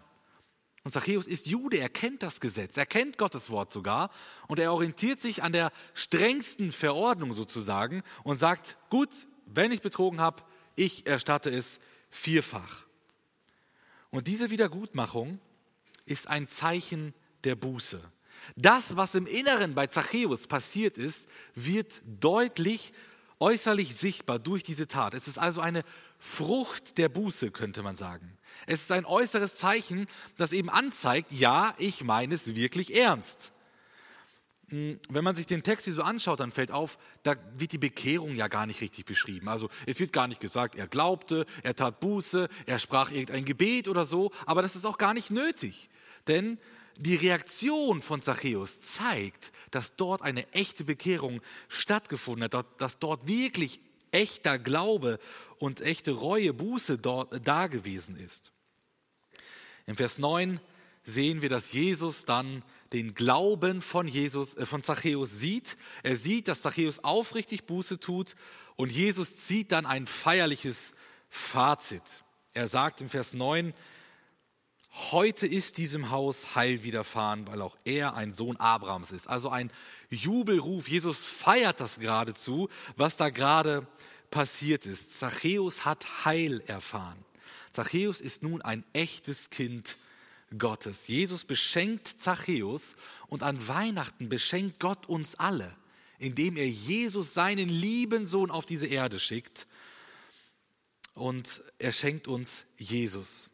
Und 0.82 0.90
Zachäus 0.90 1.28
ist 1.28 1.46
Jude, 1.46 1.78
er 1.78 1.90
kennt 1.90 2.24
das 2.24 2.40
Gesetz, 2.40 2.76
er 2.76 2.86
kennt 2.86 3.18
Gottes 3.18 3.50
Wort 3.50 3.70
sogar 3.70 4.10
und 4.48 4.58
er 4.58 4.72
orientiert 4.72 5.20
sich 5.20 5.44
an 5.44 5.52
der 5.52 5.70
strengsten 5.94 6.72
Verordnung 6.72 7.34
sozusagen 7.34 8.02
und 8.24 8.40
sagt, 8.40 8.78
gut, 8.88 9.10
wenn 9.46 9.70
ich 9.70 9.80
betrogen 9.80 10.20
habe, 10.20 10.42
ich 10.74 11.06
erstatte 11.06 11.50
es 11.50 11.78
vierfach. 12.10 12.84
Und 14.10 14.26
diese 14.26 14.50
Wiedergutmachung 14.50 15.38
ist 16.04 16.26
ein 16.26 16.48
Zeichen 16.48 17.14
der 17.44 17.54
Buße. 17.54 18.00
Das, 18.56 18.96
was 18.96 19.14
im 19.14 19.26
Inneren 19.26 19.74
bei 19.74 19.86
Zachäus 19.86 20.46
passiert 20.46 20.98
ist, 20.98 21.28
wird 21.54 22.02
deutlich 22.20 22.92
äußerlich 23.38 23.96
sichtbar 23.96 24.38
durch 24.38 24.62
diese 24.62 24.86
Tat. 24.86 25.14
Es 25.14 25.28
ist 25.28 25.38
also 25.38 25.60
eine 25.60 25.84
Frucht 26.18 26.98
der 26.98 27.08
Buße, 27.08 27.50
könnte 27.50 27.82
man 27.82 27.96
sagen. 27.96 28.36
Es 28.66 28.82
ist 28.82 28.92
ein 28.92 29.06
äußeres 29.06 29.56
Zeichen, 29.56 30.06
das 30.36 30.52
eben 30.52 30.68
anzeigt, 30.68 31.32
ja, 31.32 31.74
ich 31.78 32.04
meine 32.04 32.34
es 32.34 32.54
wirklich 32.54 32.94
ernst. 32.96 33.52
Hm, 34.70 35.00
wenn 35.08 35.24
man 35.24 35.34
sich 35.34 35.46
den 35.46 35.62
Text 35.62 35.84
hier 35.84 35.94
so 35.94 36.02
anschaut, 36.02 36.40
dann 36.40 36.52
fällt 36.52 36.70
auf, 36.70 36.98
da 37.22 37.34
wird 37.56 37.72
die 37.72 37.78
Bekehrung 37.78 38.34
ja 38.34 38.48
gar 38.48 38.66
nicht 38.66 38.80
richtig 38.80 39.04
beschrieben. 39.04 39.48
Also 39.48 39.68
es 39.86 39.98
wird 40.00 40.12
gar 40.12 40.28
nicht 40.28 40.40
gesagt, 40.40 40.76
er 40.76 40.86
glaubte, 40.86 41.44
er 41.62 41.74
tat 41.74 42.00
Buße, 42.00 42.48
er 42.66 42.78
sprach 42.78 43.10
irgendein 43.10 43.44
Gebet 43.44 43.88
oder 43.88 44.04
so, 44.04 44.30
aber 44.46 44.62
das 44.62 44.76
ist 44.76 44.84
auch 44.84 44.98
gar 44.98 45.12
nicht 45.12 45.30
nötig. 45.30 45.90
Denn 46.28 46.58
die 46.96 47.16
Reaktion 47.16 48.00
von 48.00 48.22
Zachäus 48.22 48.80
zeigt, 48.80 49.52
dass 49.70 49.96
dort 49.96 50.22
eine 50.22 50.50
echte 50.52 50.84
Bekehrung 50.84 51.40
stattgefunden 51.68 52.44
hat, 52.44 52.66
dass 52.80 52.98
dort 52.98 53.26
wirklich 53.26 53.80
echter 54.12 54.58
Glaube 54.58 55.18
und 55.58 55.80
echte 55.80 56.12
Reue, 56.12 56.52
Buße 56.52 56.98
dort 56.98 57.46
da 57.46 57.66
gewesen 57.66 58.16
ist. 58.16 58.52
Im 59.86 59.96
Vers 59.96 60.18
9 60.18 60.60
sehen 61.02 61.42
wir, 61.42 61.48
dass 61.48 61.72
Jesus 61.72 62.24
dann 62.24 62.62
den 62.92 63.14
Glauben 63.14 63.82
von 63.82 64.08
Jesus, 64.08 64.54
äh, 64.54 64.66
von 64.66 64.82
Zachäus 64.82 65.30
sieht. 65.38 65.76
Er 66.02 66.16
sieht, 66.16 66.48
dass 66.48 66.62
Zachäus 66.62 67.04
aufrichtig 67.04 67.66
Buße 67.66 68.00
tut 68.00 68.34
und 68.76 68.90
Jesus 68.90 69.36
zieht 69.36 69.72
dann 69.72 69.86
ein 69.86 70.06
feierliches 70.06 70.92
Fazit. 71.28 72.02
Er 72.52 72.66
sagt 72.66 73.00
im 73.00 73.08
Vers 73.08 73.34
9, 73.34 73.72
heute 75.12 75.46
ist 75.46 75.76
diesem 75.76 76.10
Haus 76.10 76.56
Heil 76.56 76.82
widerfahren, 76.82 77.46
weil 77.46 77.62
auch 77.62 77.76
er 77.84 78.14
ein 78.14 78.32
Sohn 78.32 78.56
Abrahams 78.56 79.12
ist. 79.12 79.28
Also 79.28 79.50
ein 79.50 79.70
Jubelruf. 80.08 80.88
Jesus 80.88 81.24
feiert 81.24 81.80
das 81.80 82.00
geradezu, 82.00 82.68
was 82.96 83.16
da 83.16 83.30
gerade 83.30 83.86
passiert 84.30 84.86
ist. 84.86 85.18
Zachäus 85.18 85.84
hat 85.84 86.24
Heil 86.24 86.60
erfahren. 86.66 87.24
Zachäus 87.70 88.20
ist 88.20 88.42
nun 88.42 88.62
ein 88.62 88.84
echtes 88.92 89.50
Kind 89.50 89.96
Gottes. 90.58 91.06
Jesus 91.06 91.44
beschenkt 91.44 92.08
Zachäus 92.08 92.96
und 93.28 93.42
an 93.42 93.68
Weihnachten 93.68 94.28
beschenkt 94.28 94.80
Gott 94.80 95.08
uns 95.08 95.34
alle, 95.36 95.74
indem 96.18 96.56
er 96.56 96.68
Jesus, 96.68 97.34
seinen 97.34 97.68
lieben 97.68 98.26
Sohn, 98.26 98.50
auf 98.50 98.66
diese 98.66 98.86
Erde 98.86 99.18
schickt. 99.20 99.66
Und 101.14 101.62
er 101.78 101.92
schenkt 101.92 102.28
uns 102.28 102.64
Jesus. 102.76 103.50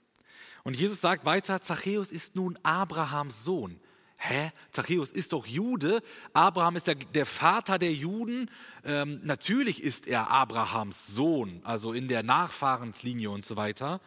Und 0.65 0.77
Jesus 0.77 1.01
sagt 1.01 1.25
weiter, 1.25 1.63
Zachäus 1.63 2.11
ist 2.11 2.35
nun 2.35 2.59
Abrahams 2.63 3.45
Sohn. 3.45 3.79
Hä? 4.19 4.51
Zachäus 4.71 5.13
ist 5.13 5.33
doch 5.33 5.47
Jude. 5.47 6.03
Abraham 6.33 6.77
ist 6.77 6.87
der, 6.87 6.95
der 6.95 7.27
Vater 7.27 7.79
der 7.79 7.93
Juden. 7.93 8.51
Ähm, 8.85 9.21
natürlich 9.23 9.83
ist 9.83 10.07
er 10.07 10.31
Abrahams 10.31 11.07
Sohn, 11.07 11.61
also 11.65 11.93
in 11.93 12.09
der 12.09 12.23
Nachfahrenslinie 12.23 13.31
und 13.31 13.45
so 13.45 13.57
weiter. 13.57 14.01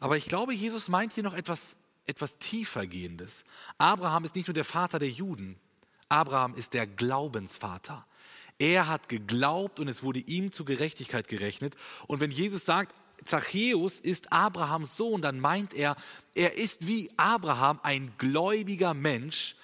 Aber 0.00 0.16
ich 0.16 0.24
glaube, 0.24 0.54
Jesus 0.54 0.88
meint 0.88 1.12
hier 1.12 1.22
noch 1.22 1.34
etwas 1.34 1.76
etwas 2.06 2.38
tiefer 2.38 2.86
gehendes. 2.86 3.44
Abraham 3.78 4.24
ist 4.24 4.34
nicht 4.34 4.48
nur 4.48 4.54
der 4.54 4.64
Vater 4.64 4.98
der 4.98 5.10
Juden, 5.10 5.56
Abraham 6.08 6.54
ist 6.54 6.74
der 6.74 6.86
Glaubensvater. 6.86 8.06
Er 8.58 8.86
hat 8.86 9.08
geglaubt 9.08 9.80
und 9.80 9.88
es 9.88 10.02
wurde 10.02 10.20
ihm 10.20 10.52
zur 10.52 10.66
Gerechtigkeit 10.66 11.26
gerechnet. 11.26 11.74
Und 12.06 12.20
wenn 12.20 12.30
Jesus 12.30 12.64
sagt, 12.64 12.94
Zachäus 13.24 13.98
ist 13.98 14.32
Abrahams 14.32 14.96
Sohn, 14.96 15.22
dann 15.22 15.40
meint 15.40 15.74
er, 15.74 15.96
er 16.34 16.58
ist 16.58 16.86
wie 16.86 17.10
Abraham 17.16 17.80
ein 17.82 18.12
gläubiger 18.18 18.94
Mensch, 18.94 19.56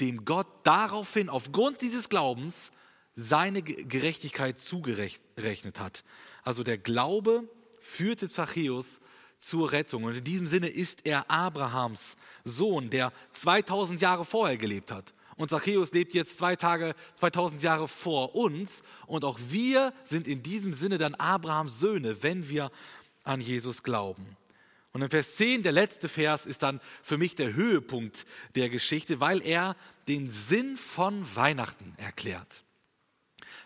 dem 0.00 0.24
Gott 0.24 0.46
daraufhin, 0.64 1.28
aufgrund 1.28 1.80
dieses 1.80 2.08
Glaubens, 2.08 2.70
seine 3.14 3.62
Gerechtigkeit 3.62 4.58
zugerechnet 4.58 5.80
hat. 5.80 6.04
Also 6.42 6.64
der 6.64 6.78
Glaube 6.78 7.48
führte 7.80 8.28
Zachäus 8.28 9.00
zur 9.48 9.72
Rettung. 9.72 10.04
Und 10.04 10.16
in 10.16 10.24
diesem 10.24 10.46
Sinne 10.46 10.68
ist 10.68 11.00
er 11.04 11.30
Abrahams 11.30 12.16
Sohn, 12.44 12.90
der 12.90 13.12
2000 13.30 14.00
Jahre 14.00 14.24
vorher 14.24 14.56
gelebt 14.56 14.90
hat. 14.90 15.14
Und 15.36 15.50
Zachäus 15.50 15.92
lebt 15.92 16.14
jetzt 16.14 16.38
zwei 16.38 16.56
Tage, 16.56 16.94
2000 17.14 17.62
Jahre 17.62 17.88
vor 17.88 18.34
uns. 18.34 18.82
Und 19.06 19.24
auch 19.24 19.38
wir 19.48 19.92
sind 20.04 20.28
in 20.28 20.42
diesem 20.42 20.72
Sinne 20.72 20.98
dann 20.98 21.14
Abrahams 21.16 21.80
Söhne, 21.80 22.22
wenn 22.22 22.48
wir 22.48 22.70
an 23.24 23.40
Jesus 23.40 23.82
glauben. 23.82 24.36
Und 24.92 25.02
in 25.02 25.10
Vers 25.10 25.34
10, 25.36 25.64
der 25.64 25.72
letzte 25.72 26.08
Vers, 26.08 26.46
ist 26.46 26.62
dann 26.62 26.80
für 27.02 27.18
mich 27.18 27.34
der 27.34 27.54
Höhepunkt 27.54 28.26
der 28.54 28.70
Geschichte, 28.70 29.18
weil 29.18 29.42
er 29.42 29.74
den 30.06 30.30
Sinn 30.30 30.76
von 30.76 31.24
Weihnachten 31.34 31.94
erklärt. 31.96 32.62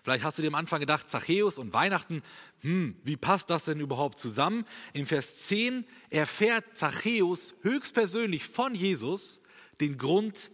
Vielleicht 0.09 0.25
hast 0.25 0.39
du 0.39 0.43
dir 0.43 0.49
am 0.49 0.55
Anfang 0.55 0.81
gedacht, 0.81 1.11
Zachäus 1.11 1.59
und 1.59 1.75
Weihnachten, 1.75 2.23
hm, 2.63 2.97
wie 3.05 3.19
passt 3.19 3.51
das 3.51 3.67
denn 3.67 3.79
überhaupt 3.79 4.19
zusammen? 4.19 4.65
Im 4.95 5.05
Vers 5.05 5.49
10 5.49 5.85
erfährt 6.09 6.65
Zachäus 6.73 7.53
höchstpersönlich 7.61 8.45
von 8.45 8.75
Jesus 8.75 9.43
den 9.83 9.99
Grund 9.99 10.51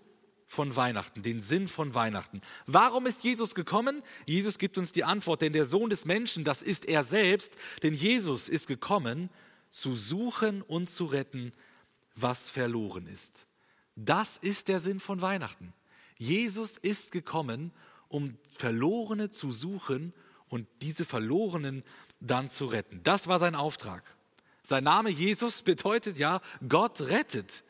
von 0.49 0.75
Weihnachten, 0.75 1.23
den 1.23 1.41
Sinn 1.41 1.69
von 1.69 1.95
Weihnachten. 1.95 2.41
Warum 2.67 3.07
ist 3.07 3.23
Jesus 3.23 3.55
gekommen? 3.55 4.03
Jesus 4.27 4.59
gibt 4.59 4.77
uns 4.77 4.91
die 4.91 5.05
Antwort, 5.05 5.41
denn 5.41 5.53
der 5.53 5.67
Sohn 5.67 5.89
des 5.89 6.05
Menschen, 6.05 6.43
das 6.43 6.61
ist 6.61 6.87
er 6.87 7.05
selbst, 7.05 7.55
denn 7.85 7.95
Jesus 7.95 8.49
ist 8.49 8.67
gekommen, 8.67 9.31
zu 9.71 9.95
suchen 9.95 10.63
und 10.63 10.91
zu 10.91 11.05
retten, 11.05 11.53
was 12.17 12.51
verloren 12.51 13.07
ist. 13.07 13.47
Das 13.95 14.37
ist 14.37 14.67
der 14.67 14.81
Sinn 14.81 14.99
von 14.99 15.23
Weihnachten. 15.23 15.73
Jesus 16.17 16.77
ist 16.77 17.13
gekommen, 17.13 17.71
um 17.71 17.85
Verlorene 18.51 19.31
zu 19.31 19.53
suchen 19.53 20.13
und 20.49 20.67
diese 20.83 21.05
Verlorenen 21.05 21.83
dann 22.21 22.49
zu 22.51 22.67
retten. 22.67 23.03
Das 23.03 23.29
war 23.29 23.39
sein 23.39 23.55
Auftrag. 23.55 24.03
Sein 24.63 24.85
Name 24.85 25.11
Jesus 25.11 25.63
bedeutet 25.63 26.17
ja, 26.19 26.41
Gott 26.69 27.01
rettet. 27.03 27.65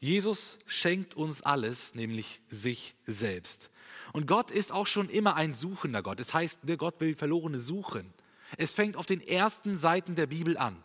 Jesus 0.00 0.58
schenkt 0.66 1.14
uns 1.14 1.42
alles, 1.42 1.94
nämlich 1.94 2.40
sich 2.48 2.96
selbst. 3.04 3.70
Und 4.12 4.26
Gott 4.26 4.50
ist 4.50 4.72
auch 4.72 4.86
schon 4.86 5.08
immer 5.08 5.36
ein 5.36 5.52
suchender 5.52 6.02
Gott. 6.02 6.18
Das 6.18 6.34
heißt, 6.34 6.60
Gott 6.78 7.00
will 7.00 7.14
Verlorene 7.14 7.60
suchen. 7.60 8.12
Es 8.56 8.74
fängt 8.74 8.96
auf 8.96 9.06
den 9.06 9.20
ersten 9.20 9.76
Seiten 9.76 10.14
der 10.14 10.26
Bibel 10.26 10.56
an. 10.56 10.76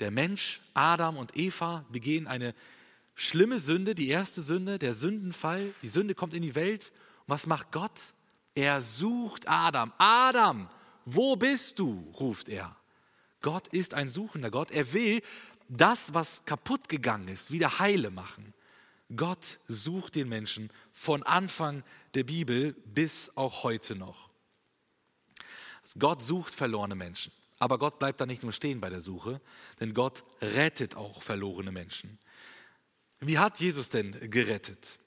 Der 0.00 0.10
Mensch, 0.10 0.60
Adam 0.74 1.16
und 1.16 1.36
Eva 1.36 1.84
begehen 1.90 2.26
eine 2.26 2.54
schlimme 3.14 3.58
Sünde, 3.58 3.94
die 3.94 4.08
erste 4.08 4.40
Sünde, 4.40 4.78
der 4.78 4.94
Sündenfall. 4.94 5.74
Die 5.82 5.88
Sünde 5.88 6.14
kommt 6.14 6.34
in 6.34 6.42
die 6.42 6.54
Welt. 6.54 6.92
Was 7.32 7.46
macht 7.46 7.72
Gott? 7.72 7.98
Er 8.54 8.82
sucht 8.82 9.48
Adam. 9.48 9.90
Adam, 9.96 10.68
wo 11.06 11.34
bist 11.34 11.78
du? 11.78 12.12
ruft 12.20 12.50
er. 12.50 12.76
Gott 13.40 13.68
ist 13.68 13.94
ein 13.94 14.10
suchender 14.10 14.50
Gott. 14.50 14.70
Er 14.70 14.92
will 14.92 15.22
das, 15.66 16.12
was 16.12 16.44
kaputt 16.44 16.90
gegangen 16.90 17.28
ist, 17.28 17.50
wieder 17.50 17.78
heile 17.78 18.10
machen. 18.10 18.52
Gott 19.16 19.60
sucht 19.66 20.14
den 20.14 20.28
Menschen 20.28 20.70
von 20.92 21.22
Anfang 21.22 21.82
der 22.12 22.24
Bibel 22.24 22.74
bis 22.84 23.34
auch 23.34 23.62
heute 23.62 23.96
noch. 23.96 24.28
Gott 25.98 26.22
sucht 26.22 26.54
verlorene 26.54 26.96
Menschen. 26.96 27.32
Aber 27.58 27.78
Gott 27.78 27.98
bleibt 27.98 28.20
da 28.20 28.26
nicht 28.26 28.42
nur 28.42 28.52
stehen 28.52 28.78
bei 28.82 28.90
der 28.90 29.00
Suche, 29.00 29.40
denn 29.80 29.94
Gott 29.94 30.22
rettet 30.42 30.96
auch 30.96 31.22
verlorene 31.22 31.72
Menschen. 31.72 32.18
Wie 33.20 33.38
hat 33.38 33.58
Jesus 33.58 33.88
denn 33.88 34.12
gerettet? 34.30 34.98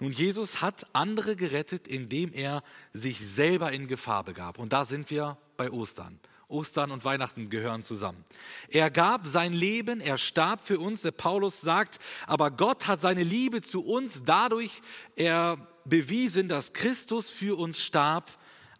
Nun, 0.00 0.12
Jesus 0.12 0.60
hat 0.60 0.86
andere 0.92 1.36
gerettet, 1.36 1.86
indem 1.86 2.32
er 2.32 2.62
sich 2.92 3.20
selber 3.20 3.72
in 3.72 3.86
Gefahr 3.86 4.24
begab. 4.24 4.58
Und 4.58 4.72
da 4.72 4.84
sind 4.84 5.10
wir 5.10 5.38
bei 5.56 5.70
Ostern. 5.70 6.18
Ostern 6.48 6.90
und 6.90 7.04
Weihnachten 7.04 7.48
gehören 7.48 7.82
zusammen. 7.82 8.24
Er 8.68 8.90
gab 8.90 9.26
sein 9.26 9.52
Leben, 9.52 10.00
er 10.00 10.18
starb 10.18 10.64
für 10.64 10.78
uns. 10.78 11.02
Der 11.02 11.10
Paulus 11.10 11.60
sagt, 11.60 11.98
aber 12.26 12.50
Gott 12.50 12.86
hat 12.86 13.00
seine 13.00 13.22
Liebe 13.22 13.62
zu 13.62 13.84
uns 13.84 14.22
dadurch 14.24 14.82
er 15.16 15.56
bewiesen, 15.84 16.48
dass 16.48 16.72
Christus 16.72 17.30
für 17.30 17.58
uns 17.58 17.80
starb, 17.80 18.30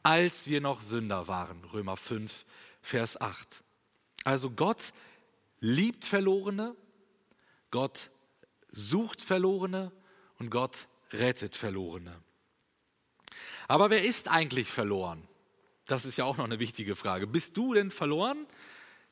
als 0.03 0.49
wir 0.49 0.61
noch 0.61 0.83
Sünder 0.83 1.29
waren. 1.29 1.65
Römer 1.73 1.97
5, 1.97 2.45
Vers 2.83 3.21
8. 3.21 3.63
Also 4.25 4.51
Gott 4.51 4.93
liebt 5.61 6.05
Verlorene, 6.05 6.75
Gott 7.71 8.11
sucht 8.71 9.23
Verlorene 9.23 9.93
und 10.39 10.51
Gott 10.51 10.87
rettet 11.19 11.57
Verlorene. 11.57 12.15
Aber 13.69 13.91
wer 13.91 14.05
ist 14.05 14.29
eigentlich 14.29 14.69
verloren? 14.69 15.27
Das 15.87 16.05
ist 16.05 16.17
ja 16.17 16.25
auch 16.25 16.37
noch 16.37 16.45
eine 16.45 16.61
wichtige 16.61 16.97
Frage. 16.97 17.27
Bist 17.27 17.57
du 17.57 17.75
denn 17.75 17.91
verloren? 17.91 18.47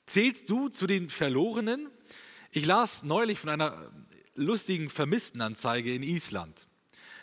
Zählst 0.07 0.49
du 0.51 0.69
zu 0.69 0.87
den 0.87 1.09
Verlorenen? 1.11 1.91
Ich 2.51 2.67
las 2.67 3.03
neulich 3.03 3.39
von 3.39 3.51
einer 3.51 3.91
lustigen 4.35 4.91
Vermisstenanzeige 4.91 5.95
in 5.95 6.03
Island. 6.03 6.67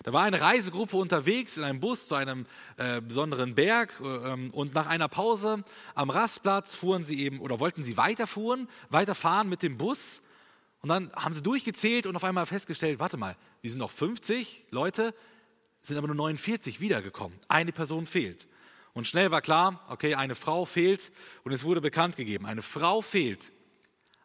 Da 0.03 0.13
war 0.13 0.23
eine 0.23 0.39
Reisegruppe 0.39 0.95
unterwegs 0.95 1.57
in 1.57 1.63
einem 1.63 1.79
Bus 1.79 2.07
zu 2.07 2.15
einem 2.15 2.45
äh, 2.77 3.01
besonderen 3.01 3.53
Berg 3.53 3.93
äh, 4.01 4.05
ähm, 4.05 4.49
und 4.51 4.73
nach 4.73 4.87
einer 4.87 5.09
Pause 5.09 5.63
am 5.93 6.09
Rastplatz 6.09 6.75
fuhren 6.75 7.03
sie 7.03 7.19
eben 7.19 7.39
oder 7.41 7.59
wollten 7.59 7.83
sie 7.83 7.97
weiterfuhren, 7.97 8.69
weiterfahren 8.89 9.49
mit 9.49 9.61
dem 9.61 9.77
Bus 9.77 10.21
und 10.81 10.89
dann 10.89 11.11
haben 11.13 11.33
sie 11.33 11.43
durchgezählt 11.43 12.05
und 12.05 12.15
auf 12.15 12.23
einmal 12.23 12.45
festgestellt, 12.45 12.99
warte 12.99 13.17
mal, 13.17 13.35
wir 13.61 13.69
sind 13.69 13.79
noch 13.79 13.91
50 13.91 14.67
Leute, 14.69 15.13
sind 15.81 15.97
aber 15.97 16.07
nur 16.07 16.15
49 16.15 16.79
wiedergekommen. 16.79 17.37
Eine 17.47 17.71
Person 17.71 18.05
fehlt. 18.05 18.47
Und 18.93 19.07
schnell 19.07 19.31
war 19.31 19.41
klar, 19.41 19.85
okay, 19.89 20.15
eine 20.15 20.35
Frau 20.35 20.65
fehlt 20.65 21.11
und 21.43 21.51
es 21.51 21.63
wurde 21.63 21.81
bekannt 21.81 22.15
gegeben, 22.15 22.45
eine 22.45 22.61
Frau 22.61 23.01
fehlt. 23.01 23.51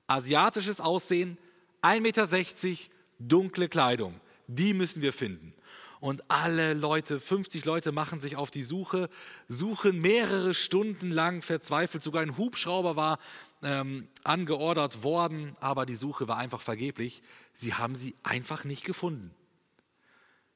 Asiatisches 0.06 0.80
Aussehen, 0.80 1.38
1,60 1.82 2.00
Meter, 2.00 2.76
dunkle 3.18 3.68
Kleidung, 3.68 4.20
die 4.46 4.74
müssen 4.74 5.02
wir 5.02 5.12
finden. 5.12 5.54
Und 6.00 6.30
alle 6.30 6.74
Leute, 6.74 7.18
50 7.18 7.64
Leute 7.64 7.90
machen 7.90 8.20
sich 8.20 8.36
auf 8.36 8.50
die 8.50 8.62
Suche, 8.62 9.08
suchen 9.48 10.02
mehrere 10.02 10.52
Stunden 10.52 11.10
lang 11.10 11.40
verzweifelt. 11.40 12.02
Sogar 12.02 12.22
ein 12.22 12.36
Hubschrauber 12.36 12.94
war 12.94 13.18
ähm, 13.64 14.08
angeordert 14.22 15.02
worden, 15.02 15.56
aber 15.60 15.86
die 15.86 15.96
Suche 15.96 16.28
war 16.28 16.36
einfach 16.36 16.60
vergeblich. 16.60 17.22
Sie 17.52 17.74
haben 17.74 17.96
sie 17.96 18.14
einfach 18.22 18.64
nicht 18.64 18.84
gefunden. 18.84 19.34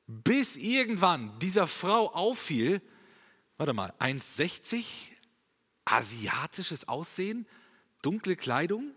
Bis 0.06 0.56
irgendwann 0.56 1.38
dieser 1.40 1.66
Frau 1.66 2.12
auffiel, 2.14 2.80
warte 3.56 3.72
mal, 3.72 3.92
1,60, 3.98 4.84
asiatisches 5.84 6.86
Aussehen, 6.86 7.46
dunkle 8.02 8.36
Kleidung, 8.36 8.92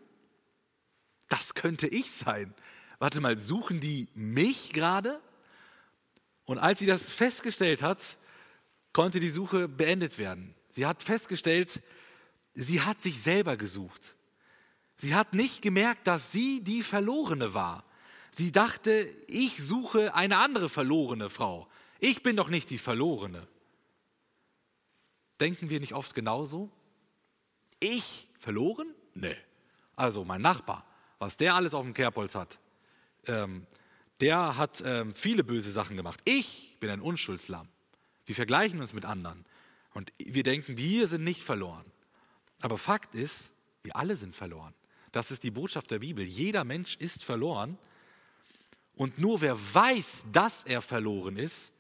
das 1.30 1.54
könnte 1.54 1.88
ich 1.88 2.12
sein. 2.12 2.54
Warte 3.00 3.22
mal, 3.22 3.38
suchen 3.38 3.80
die 3.80 4.10
mich 4.14 4.74
gerade? 4.74 5.20
Und 6.46 6.60
als 6.60 6.80
sie 6.80 6.86
das 6.86 7.12
festgestellt 7.12 7.82
hat, 7.82 8.18
konnte 8.94 9.20
die 9.20 9.30
Suche 9.30 9.68
beendet 9.68 10.18
werden. 10.18 10.54
Sie 10.70 10.86
hat 10.86 11.02
festgestellt, 11.02 11.82
sie 12.54 12.82
hat 12.82 13.02
sich 13.02 13.22
selber 13.22 13.58
gesucht. 13.58 14.16
Sie 14.98 15.16
hat 15.16 15.34
nicht 15.34 15.62
gemerkt, 15.62 16.08
dass 16.08 16.32
sie 16.32 16.64
die 16.64 16.84
Verlorene 16.84 17.54
war. 17.54 17.84
Sie 18.30 18.52
dachte, 18.52 19.08
ich 19.28 19.58
suche 19.58 20.14
eine 20.14 20.38
andere 20.38 20.70
verlorene 20.70 21.30
Frau. 21.30 21.68
Ich 22.00 22.24
bin 22.24 22.36
doch 22.36 22.50
nicht 22.50 22.70
die 22.70 22.78
Verlorene. 22.78 23.48
Denken 25.40 25.70
wir 25.70 25.80
nicht 25.80 25.94
oft 25.94 26.14
genauso? 26.14 26.70
Ich 27.80 28.28
verloren? 28.40 28.94
Nee. 29.16 29.36
Also 29.96 30.24
mein 30.24 30.42
Nachbar, 30.42 30.86
was 31.20 31.36
der 31.36 31.56
alles 31.56 31.74
auf 31.74 31.84
dem 31.84 31.94
Kerbholz 31.94 32.36
hat, 32.36 32.60
ähm, 33.28 33.66
der 34.20 34.56
hat 34.56 34.82
ähm, 34.86 35.14
viele 35.16 35.44
böse 35.44 35.72
Sachen 35.72 35.98
gemacht. 35.98 36.22
Ich 36.26 36.78
bin 36.80 36.90
ein 36.90 37.02
Unschuldslamm. 37.02 37.68
Wir 38.26 38.36
vergleichen 38.36 38.80
uns 38.80 38.94
mit 38.94 39.06
anderen 39.06 39.46
und 39.94 40.14
wir 40.20 40.44
denken, 40.44 40.78
wir 40.78 41.08
sind 41.08 41.24
nicht 41.24 41.42
verloren. 41.42 41.91
Aber 42.62 42.78
Fakt 42.78 43.16
ist, 43.16 43.52
wir 43.84 43.96
alle 43.96 44.16
sind 44.16 44.36
verloren. 44.36 44.74
Das 45.12 45.32
ist 45.32 45.44
die 45.44 45.52
Botschaft 45.52 45.92
der 45.92 46.00
Bibel. 46.00 46.24
Jeder 46.24 46.64
Mensch 46.64 46.96
ist 46.98 47.24
verloren 47.24 47.78
und 48.96 49.20
nur 49.20 49.42
wer 49.42 49.58
weiß, 49.58 50.26
dass 50.32 50.64
er 50.64 50.82
verloren 50.82 51.36
ist, 51.36 51.74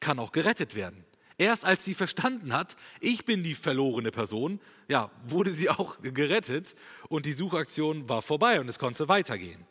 kann 0.00 0.18
auch 0.18 0.32
gerettet 0.32 0.74
werden. 0.74 1.04
Erst 1.38 1.64
als 1.64 1.84
sie 1.84 1.94
verstanden 1.94 2.52
hat, 2.52 2.76
ich 3.00 3.24
bin 3.24 3.42
die 3.42 3.54
verlorene 3.54 4.12
Person, 4.12 4.60
ja, 4.88 5.10
wurde 5.26 5.52
sie 5.52 5.68
auch 5.70 5.96
gerettet 6.02 6.74
und 7.08 7.26
die 7.26 7.32
Suchaktion 7.32 8.08
war 8.08 8.22
vorbei 8.22 8.60
und 8.60 8.68
es 8.68 8.78
konnte 8.78 9.08
weitergehen. 9.08 9.66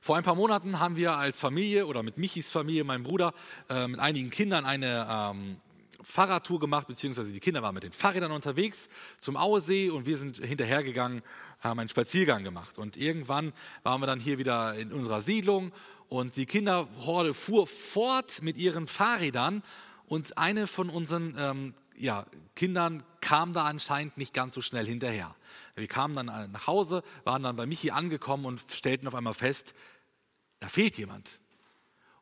Vor 0.00 0.16
ein 0.16 0.24
paar 0.24 0.34
Monaten 0.34 0.80
haben 0.80 0.96
wir 0.96 1.12
als 1.16 1.38
Familie 1.38 1.86
oder 1.86 2.02
mit 2.02 2.16
Michis 2.16 2.50
Familie, 2.50 2.84
meinem 2.84 3.02
Bruder, 3.02 3.34
äh, 3.68 3.86
mit 3.86 4.00
einigen 4.00 4.30
Kindern 4.30 4.64
eine 4.64 5.06
ähm, 5.08 5.56
Fahrradtour 6.02 6.60
gemacht, 6.60 6.86
beziehungsweise 6.86 7.32
die 7.32 7.40
Kinder 7.40 7.62
waren 7.62 7.74
mit 7.74 7.82
den 7.82 7.92
Fahrrädern 7.92 8.32
unterwegs 8.32 8.88
zum 9.18 9.36
Auesee 9.36 9.90
und 9.90 10.06
wir 10.06 10.16
sind 10.16 10.38
hinterhergegangen, 10.38 11.22
haben 11.60 11.80
einen 11.80 11.88
Spaziergang 11.88 12.44
gemacht. 12.44 12.78
Und 12.78 12.96
irgendwann 12.96 13.52
waren 13.82 14.00
wir 14.00 14.06
dann 14.06 14.20
hier 14.20 14.38
wieder 14.38 14.74
in 14.74 14.92
unserer 14.92 15.20
Siedlung 15.20 15.72
und 16.08 16.36
die 16.36 16.46
Kinderhorde 16.46 17.34
fuhr 17.34 17.66
fort 17.66 18.42
mit 18.42 18.56
ihren 18.56 18.86
Fahrrädern 18.86 19.62
und 20.06 20.38
eine 20.38 20.66
von 20.66 20.90
unseren 20.90 21.36
ähm, 21.38 21.74
ja, 21.96 22.26
Kindern 22.56 23.02
kam 23.20 23.52
da 23.52 23.64
anscheinend 23.64 24.16
nicht 24.16 24.34
ganz 24.34 24.54
so 24.54 24.60
schnell 24.60 24.86
hinterher. 24.86 25.34
Wir 25.76 25.86
kamen 25.86 26.14
dann 26.14 26.50
nach 26.50 26.66
Hause, 26.66 27.02
waren 27.24 27.42
dann 27.42 27.56
bei 27.56 27.66
Michi 27.66 27.90
angekommen 27.90 28.44
und 28.44 28.60
stellten 28.60 29.06
auf 29.06 29.14
einmal 29.14 29.34
fest, 29.34 29.74
da 30.58 30.68
fehlt 30.68 30.96
jemand. 30.96 31.40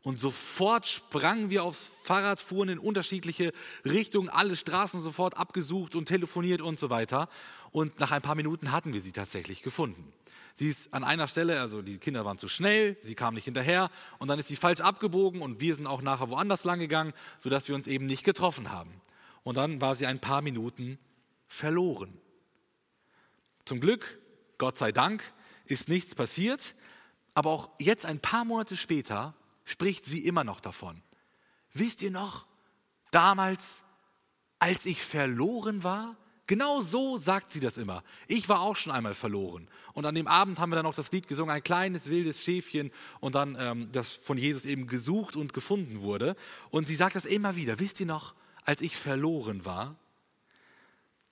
Und 0.03 0.21
sofort 0.21 0.87
sprangen 0.87 1.51
wir 1.51 1.65
aufs 1.65 1.91
Fahrrad, 2.03 2.41
fuhren 2.41 2.69
in 2.69 2.79
unterschiedliche 2.79 3.53
Richtungen, 3.85 4.29
alle 4.29 4.57
Straßen 4.57 5.01
sofort 5.01 5.37
abgesucht 5.37 5.97
und 5.97 6.07
telefoniert 6.07 6.61
und 6.61 6.79
so 6.79 6.89
weiter. 6.89 7.29
Und 7.73 7.99
nach 7.99 8.13
ein 8.13 8.23
paar 8.23 8.37
Minuten 8.37 8.73
hatten 8.73 8.93
wir 8.93 9.01
sie 9.01 9.13
tatsächlich 9.13 9.63
gefunden. 9.63 10.13
Sie 10.55 10.69
ist 10.69 10.93
an 10.93 11.05
einer 11.05 11.29
Stelle, 11.29 11.61
also 11.61 11.83
die 11.83 11.99
Kinder 11.99 12.25
waren 12.25 12.39
zu 12.39 12.49
schnell, 12.49 12.97
sie 13.01 13.15
kam 13.15 13.35
nicht 13.35 13.45
hinterher 13.45 13.91
und 14.19 14.27
dann 14.27 14.41
ist 14.41 14.49
sie 14.49 14.57
falsch 14.57 14.81
abgebogen 14.81 15.41
und 15.41 15.61
wir 15.61 15.75
sind 15.75 15.87
auch 15.87 16.03
nachher 16.03 16.31
woanders 16.31 16.65
lang 16.65 16.81
gegangen, 16.81 17.13
sodass 17.39 17.69
wir 17.69 17.77
uns 17.77 17.87
eben 17.87 18.07
nicht 18.07 18.25
getroffen 18.25 18.73
haben. 18.73 19.01
Und 19.45 19.57
dann 19.57 19.81
war 19.81 19.95
sie 19.95 20.07
ein 20.07 20.19
paar 20.19 20.43
Minuten 20.43 20.99
verloren. 21.47 22.19
Zum 23.65 23.79
Glück, 23.81 24.21
Gott 24.59 24.79
sei 24.79 24.91
Dank, 24.91 25.23
ist 25.65 25.89
nichts 25.89 26.15
passiert, 26.17 26.75
aber 27.35 27.51
auch 27.51 27.71
jetzt 27.79 28.05
ein 28.05 28.19
paar 28.19 28.45
Monate 28.45 28.77
später 28.77 29.35
spricht 29.69 30.07
sie 30.07 30.25
immer 30.25 30.45
noch 30.45 30.61
davon. 30.61 31.03
Wisst 31.75 32.01
ihr 32.01 32.11
noch, 32.11 32.47
damals, 33.11 33.85
als 34.59 34.87
ich 34.87 35.03
verloren 35.03 35.85
war? 35.85 36.17
Genau 36.47 36.81
so 36.81 37.19
sagt 37.19 37.53
sie 37.53 37.61
das 37.61 37.77
immer. 37.77 38.03
Ich 38.29 38.49
war 38.49 38.63
auch 38.63 38.77
schon 38.77 38.93
einmal 38.93 39.13
verloren. 39.13 39.69
Und 39.93 40.07
an 40.07 40.15
dem 40.15 40.27
Abend 40.27 40.59
haben 40.59 40.71
wir 40.71 40.77
dann 40.77 40.87
noch 40.87 40.95
das 40.95 41.13
Lied 41.13 41.29
gesungen, 41.29 41.55
ein 41.55 41.63
kleines 41.63 42.09
wildes 42.09 42.43
Schäfchen 42.43 42.91
und 43.21 43.35
dann 43.35 43.57
ähm, 43.61 43.93
das 43.93 44.13
von 44.13 44.39
Jesus 44.39 44.65
eben 44.65 44.87
gesucht 44.87 45.37
und 45.37 45.53
gefunden 45.53 46.01
wurde. 46.01 46.35
Und 46.71 46.89
sie 46.89 46.97
sagt 46.97 47.15
das 47.15 47.27
immer 47.27 47.55
wieder. 47.55 47.79
Wisst 47.79 48.01
ihr 48.01 48.07
noch, 48.07 48.35
als 48.65 48.81
ich 48.81 48.97
verloren 48.97 49.67
war? 49.67 49.97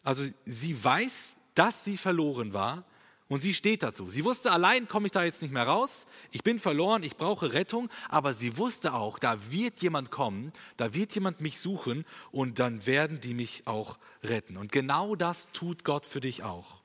Also 0.02 0.22
sie 0.44 0.84
weiß, 0.84 1.36
dass 1.54 1.84
sie 1.84 1.96
verloren 1.96 2.52
war 2.52 2.84
und 3.28 3.42
sie 3.42 3.54
steht 3.54 3.82
dazu. 3.82 4.08
Sie 4.08 4.24
wusste, 4.24 4.52
allein 4.52 4.86
komme 4.86 5.06
ich 5.06 5.12
da 5.12 5.24
jetzt 5.24 5.42
nicht 5.42 5.50
mehr 5.50 5.66
raus. 5.66 6.06
Ich 6.30 6.44
bin 6.44 6.60
verloren, 6.60 7.02
ich 7.02 7.16
brauche 7.16 7.52
Rettung. 7.54 7.90
Aber 8.08 8.34
sie 8.34 8.56
wusste 8.56 8.94
auch, 8.94 9.18
da 9.18 9.50
wird 9.50 9.82
jemand 9.82 10.12
kommen, 10.12 10.52
da 10.76 10.94
wird 10.94 11.12
jemand 11.14 11.40
mich 11.40 11.58
suchen 11.58 12.04
und 12.30 12.60
dann 12.60 12.86
werden 12.86 13.20
die 13.20 13.34
mich 13.34 13.66
auch 13.66 13.98
retten. 14.22 14.56
Und 14.56 14.70
genau 14.70 15.16
das 15.16 15.48
tut 15.52 15.82
Gott 15.82 16.06
für 16.06 16.20
dich 16.20 16.44
auch. 16.44 16.82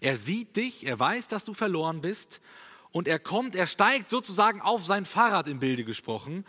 Er 0.00 0.18
sieht 0.18 0.56
dich, 0.56 0.86
er 0.86 0.98
weiß, 0.98 1.28
dass 1.28 1.46
du 1.46 1.54
verloren 1.54 2.02
bist 2.02 2.42
und 2.90 3.08
er 3.08 3.18
kommt, 3.18 3.54
er 3.54 3.66
steigt 3.66 4.10
sozusagen 4.10 4.60
auf 4.60 4.84
sein 4.84 5.06
Fahrrad 5.06 5.48
im 5.48 5.58
Bilde 5.58 5.84
gesprochen 5.84 6.44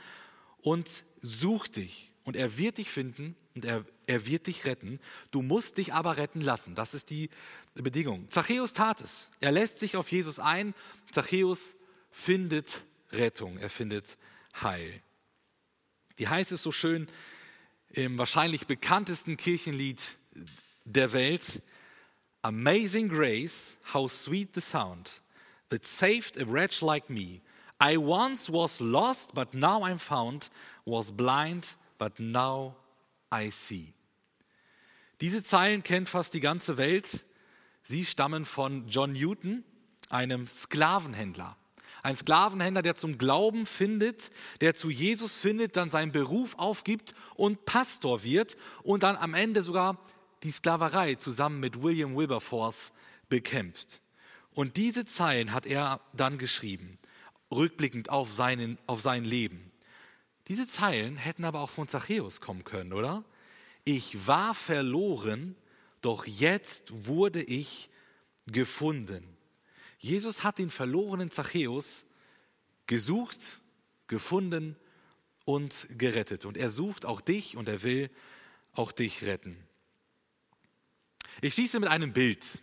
und 0.61 1.05
sucht 1.21 1.77
dich. 1.77 2.11
Und 2.23 2.35
er 2.35 2.57
wird 2.57 2.77
dich 2.77 2.89
finden 2.89 3.35
und 3.55 3.65
er, 3.65 3.85
er 4.05 4.25
wird 4.25 4.47
dich 4.47 4.65
retten. 4.65 4.99
Du 5.31 5.41
musst 5.41 5.77
dich 5.77 5.93
aber 5.93 6.17
retten 6.17 6.41
lassen. 6.41 6.75
Das 6.75 6.93
ist 6.93 7.09
die 7.09 7.29
Bedingung. 7.73 8.29
Zachäus 8.29 8.73
tat 8.73 8.99
es. 8.99 9.29
Er 9.39 9.51
lässt 9.51 9.79
sich 9.79 9.95
auf 9.95 10.11
Jesus 10.11 10.39
ein. 10.39 10.75
Zachäus 11.09 11.75
findet 12.11 12.83
Rettung. 13.11 13.57
Er 13.57 13.69
findet 13.69 14.17
Heil. 14.61 15.01
Wie 16.17 16.27
heißt 16.27 16.51
es 16.51 16.63
so 16.63 16.71
schön 16.71 17.07
im 17.91 18.17
wahrscheinlich 18.17 18.67
bekanntesten 18.67 19.37
Kirchenlied 19.37 20.01
der 20.83 21.13
Welt? 21.13 21.61
Amazing 22.41 23.09
grace, 23.09 23.77
how 23.93 24.07
sweet 24.07 24.53
the 24.53 24.61
sound 24.61 25.21
that 25.69 25.83
saved 25.83 26.39
a 26.39 26.45
wretch 26.45 26.81
like 26.81 27.09
me. 27.09 27.41
I 27.79 27.97
once 27.97 28.51
was 28.51 28.79
lost, 28.79 29.33
but 29.33 29.53
now 29.53 29.83
I'm 29.83 29.97
found, 29.97 30.49
was 30.85 31.11
blind, 31.11 31.75
but 31.97 32.19
now 32.19 32.75
I 33.43 33.51
see. 33.51 33.93
Diese 35.21 35.43
Zeilen 35.43 35.83
kennt 35.83 36.09
fast 36.09 36.33
die 36.33 36.39
ganze 36.39 36.77
Welt. 36.77 37.25
Sie 37.83 38.05
stammen 38.05 38.45
von 38.45 38.87
John 38.89 39.13
Newton, 39.13 39.63
einem 40.09 40.47
Sklavenhändler. 40.47 41.55
Ein 42.03 42.15
Sklavenhändler, 42.15 42.83
der 42.83 42.95
zum 42.95 43.17
Glauben 43.17 43.65
findet, 43.65 44.29
der 44.61 44.75
zu 44.75 44.89
Jesus 44.89 45.39
findet, 45.39 45.75
dann 45.75 45.89
seinen 45.89 46.11
Beruf 46.11 46.55
aufgibt 46.59 47.15
und 47.35 47.65
Pastor 47.65 48.23
wird 48.23 48.57
und 48.83 49.03
dann 49.03 49.15
am 49.15 49.33
Ende 49.33 49.63
sogar 49.63 49.97
die 50.43 50.51
Sklaverei 50.51 51.15
zusammen 51.15 51.59
mit 51.59 51.81
William 51.81 52.15
Wilberforce 52.15 52.91
bekämpft. 53.29 54.01
Und 54.53 54.77
diese 54.77 55.05
Zeilen 55.05 55.51
hat 55.51 55.65
er 55.65 55.99
dann 56.13 56.37
geschrieben, 56.37 56.99
rückblickend 57.51 58.09
auf, 58.09 58.31
seinen, 58.31 58.77
auf 58.85 59.01
sein 59.01 59.23
Leben. 59.23 59.71
Diese 60.47 60.67
Zeilen 60.67 61.17
hätten 61.17 61.43
aber 61.43 61.61
auch 61.61 61.69
von 61.69 61.87
Zachäus 61.87 62.39
kommen 62.39 62.63
können, 62.63 62.93
oder? 62.93 63.23
Ich 63.83 64.27
war 64.27 64.53
verloren, 64.53 65.55
doch 66.01 66.25
jetzt 66.25 67.07
wurde 67.07 67.41
ich 67.41 67.89
gefunden. 68.47 69.25
Jesus 69.97 70.43
hat 70.43 70.59
den 70.59 70.69
verlorenen 70.69 71.31
Zachäus 71.31 72.05
gesucht, 72.85 73.61
gefunden 74.07 74.75
und 75.45 75.87
gerettet. 75.97 76.45
Und 76.45 76.57
er 76.57 76.69
sucht 76.69 77.05
auch 77.05 77.21
dich 77.21 77.57
und 77.57 77.67
er 77.67 77.81
will 77.81 78.09
auch 78.73 78.91
dich 78.91 79.23
retten. 79.23 79.57
Ich 81.41 81.53
schließe 81.53 81.79
mit 81.79 81.89
einem 81.89 82.13
Bild, 82.13 82.61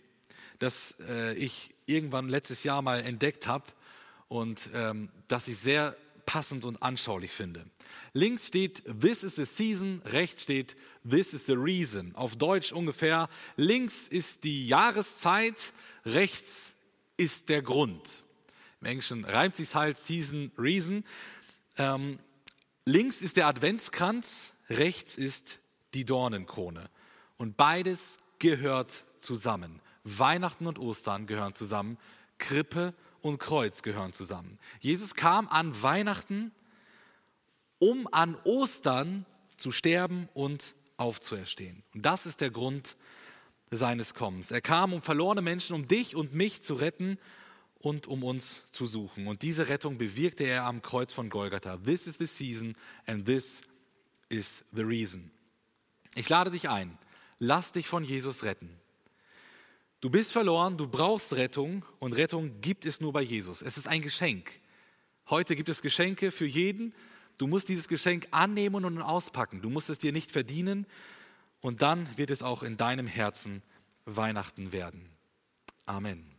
das 0.58 0.94
äh, 1.08 1.34
ich 1.34 1.70
irgendwann 1.86 2.28
letztes 2.28 2.64
Jahr 2.64 2.80
mal 2.80 3.00
entdeckt 3.00 3.46
habe 3.46 3.64
und 4.28 4.70
ähm, 4.72 5.10
das 5.28 5.48
ich 5.48 5.58
sehr 5.58 5.96
passend 6.26 6.64
und 6.64 6.82
anschaulich 6.82 7.30
finde. 7.30 7.64
Links 8.12 8.48
steht 8.48 8.82
This 9.00 9.22
is 9.22 9.36
the 9.36 9.44
season, 9.44 10.02
rechts 10.04 10.44
steht 10.44 10.76
This 11.08 11.34
is 11.34 11.46
the 11.46 11.54
reason. 11.54 12.14
Auf 12.14 12.36
Deutsch 12.36 12.72
ungefähr, 12.72 13.28
links 13.56 14.08
ist 14.08 14.44
die 14.44 14.66
Jahreszeit, 14.66 15.72
rechts 16.04 16.76
ist 17.16 17.48
der 17.48 17.62
Grund. 17.62 18.24
Im 18.80 18.86
Englischen 18.86 19.24
reimt 19.24 19.56
sich 19.56 19.74
halt 19.74 19.96
Season, 19.96 20.50
Reason. 20.58 21.04
Ähm, 21.78 22.18
links 22.84 23.22
ist 23.22 23.36
der 23.36 23.46
Adventskranz, 23.46 24.54
rechts 24.68 25.16
ist 25.16 25.60
die 25.94 26.04
Dornenkrone. 26.04 26.90
Und 27.36 27.56
beides 27.56 28.18
gehört 28.38 29.04
zusammen. 29.20 29.80
Weihnachten 30.04 30.66
und 30.66 30.78
Ostern 30.78 31.26
gehören 31.26 31.54
zusammen. 31.54 31.96
Krippe 32.38 32.94
und 33.22 33.38
Kreuz 33.38 33.82
gehören 33.82 34.12
zusammen. 34.12 34.58
Jesus 34.80 35.14
kam 35.14 35.48
an 35.48 35.82
Weihnachten, 35.82 36.52
um 37.78 38.08
an 38.12 38.36
Ostern 38.44 39.24
zu 39.56 39.72
sterben 39.72 40.28
und 40.34 40.74
aufzuerstehen. 40.96 41.82
Und 41.94 42.02
das 42.02 42.26
ist 42.26 42.40
der 42.40 42.50
Grund 42.50 42.96
seines 43.70 44.14
Kommens. 44.14 44.50
Er 44.50 44.60
kam, 44.60 44.92
um 44.92 45.00
verlorene 45.00 45.42
Menschen, 45.42 45.74
um 45.74 45.88
dich 45.88 46.14
und 46.14 46.34
mich 46.34 46.62
zu 46.62 46.74
retten 46.74 47.18
und 47.78 48.06
um 48.06 48.22
uns 48.22 48.62
zu 48.72 48.86
suchen. 48.86 49.26
Und 49.26 49.42
diese 49.42 49.68
Rettung 49.68 49.98
bewirkte 49.98 50.44
er 50.44 50.64
am 50.64 50.82
Kreuz 50.82 51.12
von 51.12 51.30
Golgatha. 51.30 51.78
This 51.78 52.06
is 52.06 52.18
the 52.18 52.26
season 52.26 52.76
and 53.06 53.26
this 53.26 53.62
is 54.28 54.64
the 54.72 54.82
reason. 54.82 55.30
Ich 56.14 56.28
lade 56.28 56.50
dich 56.50 56.68
ein, 56.68 56.98
lass 57.38 57.72
dich 57.72 57.88
von 57.88 58.04
Jesus 58.04 58.44
retten. 58.44 58.81
Du 60.02 60.10
bist 60.10 60.32
verloren, 60.32 60.76
du 60.76 60.88
brauchst 60.88 61.36
Rettung 61.36 61.84
und 62.00 62.14
Rettung 62.14 62.60
gibt 62.60 62.86
es 62.86 63.00
nur 63.00 63.12
bei 63.12 63.22
Jesus. 63.22 63.62
Es 63.62 63.76
ist 63.76 63.86
ein 63.86 64.02
Geschenk. 64.02 64.60
Heute 65.30 65.54
gibt 65.54 65.68
es 65.68 65.80
Geschenke 65.80 66.32
für 66.32 66.44
jeden. 66.44 66.92
Du 67.38 67.46
musst 67.46 67.68
dieses 67.68 67.86
Geschenk 67.86 68.26
annehmen 68.32 68.84
und 68.84 69.00
auspacken. 69.00 69.62
Du 69.62 69.70
musst 69.70 69.90
es 69.90 70.00
dir 70.00 70.10
nicht 70.10 70.32
verdienen 70.32 70.86
und 71.60 71.82
dann 71.82 72.08
wird 72.18 72.30
es 72.30 72.42
auch 72.42 72.64
in 72.64 72.76
deinem 72.76 73.06
Herzen 73.06 73.62
Weihnachten 74.04 74.72
werden. 74.72 75.08
Amen. 75.86 76.31